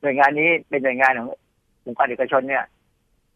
[0.00, 1.28] หน่วยงานนี้เป็นหน่วยงานของ
[1.86, 2.64] องค์การเอกชนเนี่ย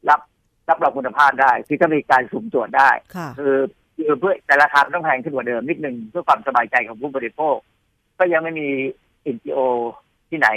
[0.09, 0.21] รับ
[0.69, 3.57] รับรองคุณภาพได้คือก็มีการสุ่มตรวจได้ค่ะคือ
[3.97, 7.57] คือเพื่อแต่ราคามันต้องแพงขึ้นกว่าเดิมนิดนึงเพื่อความสบายใจของผู้บริโภค
[8.19, 8.69] ก็ยังไม่มี
[9.35, 9.59] NGO
[10.29, 10.49] ที่ไหน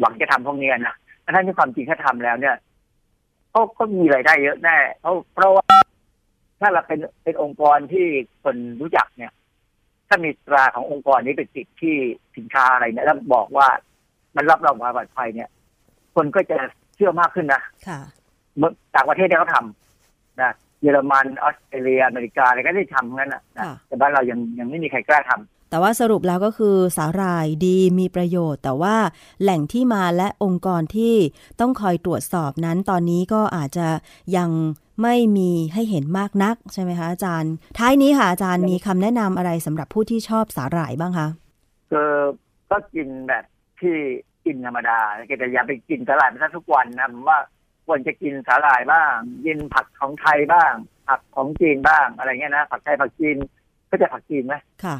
[0.00, 2.56] หวังจะทำพวกนี้นะทั้งที่ความจริงถ้าทำแล้วเนี่ย
[3.50, 5.66] เขาก็มีรายได้เยอะแน่เพราะเพราะว่า
[6.60, 8.06] ถ้าเราเป็นเป็นองค์กรที่
[8.42, 9.32] คนรู้จักเนี่ย
[10.08, 11.96] ถ้ามีตราขององค์กรนี้ไปติดที่
[12.36, 13.68] สินค้าอะไรเนี่ยแล้วบอกว่า
[14.36, 15.48] มันรับรองความปลอดภัยเนี่ย
[16.14, 16.56] คนก็จะ
[16.94, 18.00] เชื่อมากขึ้นนะค่ะ
[18.56, 20.52] เมื่อต่างประเทศเนี่ยเขาทำนะ
[20.82, 28.96] เยอรมันออสเตรเลียอเมริกาอะไรก็ได้ทำทั้งนั้นนะนะค่ะแต่บ้านเรายังยังไม่มีใครกล้าทำ แต่ว่าสรุปแล้วก็คือสาหร่ายดีมีประโยชน์ แต่ว่า
[29.42, 31.14] แหล่งที่มาและองค์กรที่
[31.60, 33.88] ต้องคอยตรวจสอบนั้นตอนนี้ก็อาจจะ
[34.36, 34.50] ยัง
[35.02, 41.28] ไม่มีให้เห็นมากนักใช่ไหมคะอาจารย์ ท้ายนี้ค่ะอาจารย์มีคำแนะนำอะไรสำหรับผู้ที่ชอบสาหร่ายบ้างคะ
[41.90, 42.12] คือ
[42.70, 43.44] ก็กินแบบ
[43.80, 43.96] ที่
[44.44, 44.98] กินธรรมดา
[45.38, 47.38] แต่อย่าไปกินสาหร่ายไปซะทุกวันนะผมว่า
[47.86, 49.12] ควรจะกินสาหร่ายบ้าง
[49.46, 50.72] กินผักของไทยบ้าง
[51.08, 53.36] ผักของจีนบ้างอะไรเงี้ยนะผักไทยผักจีน
[53.90, 54.54] ก็จะผักจีนไหม
[54.84, 54.96] ค่ะ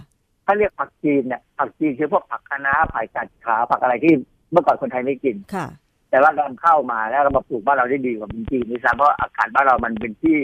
[0.46, 4.14] ถ้าเรียกผักจีนเนี่ยผักจีนคือพวกผักคะน้าผักกัดขาผักอะไรที่
[4.50, 5.66] เมื่อก่อนคนไทยไม่กินค่ะ
[6.10, 10.38] แต่ว่าเราเข้ามาแล้วเรามาปลูกบ้านเราได้ดีกว่าจีนด้วยซ้ำเพราะอากาศบ้านเรามันเป็นที่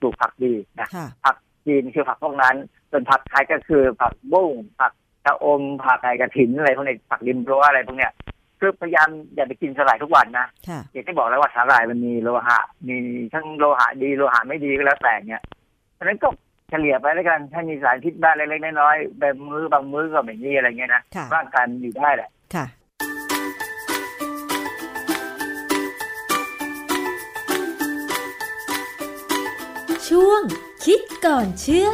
[0.00, 2.56] ปลูกผักดีนะค่ะผักจีนคือผักพวกนั้น
[2.90, 4.92] ส่วนผักไทยก็คือผักบุ้งผัก
[5.24, 8.12] ชะอมผักไก่กระถินอะไรพวกนี้ผักริมรั้วอะไรพวกเนี้ย
[8.60, 12.58] คือพยายามอย่าไปกินสาหร่ายทุกวันนะค่ะอย่างที่บอกแล้วว่าสาหร่ายมันมีโลหะ
[12.88, 12.96] มี
[13.34, 15.42] ทั้งโลหะดีโลหะไม่ดีก็แล้วแต่เนี่ย
[15.94, 16.28] เพราะฉะนั้นก็
[16.70, 22.66] เฉลี่ยไปแล้วกัน ถ้ามีสารพิษบ้างเล็กๆน้อยๆแบบมือบางมื้อก็ไม่มีอะไรเงี้ยนะค่ะร่างกายมันอยู่ได้แหละค่ะ
[30.08, 30.42] ช่วง
[30.84, 31.90] คิดก่อนเชื่อ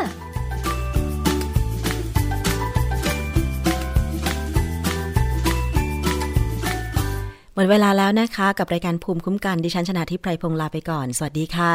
[7.57, 11.75] มดเวลาแล้วนะคะ กับรายการภูมิคุ้มกันดิฉันชนะทิพไพรพงศ์ลาไปก่อน สวัสดีค่ะ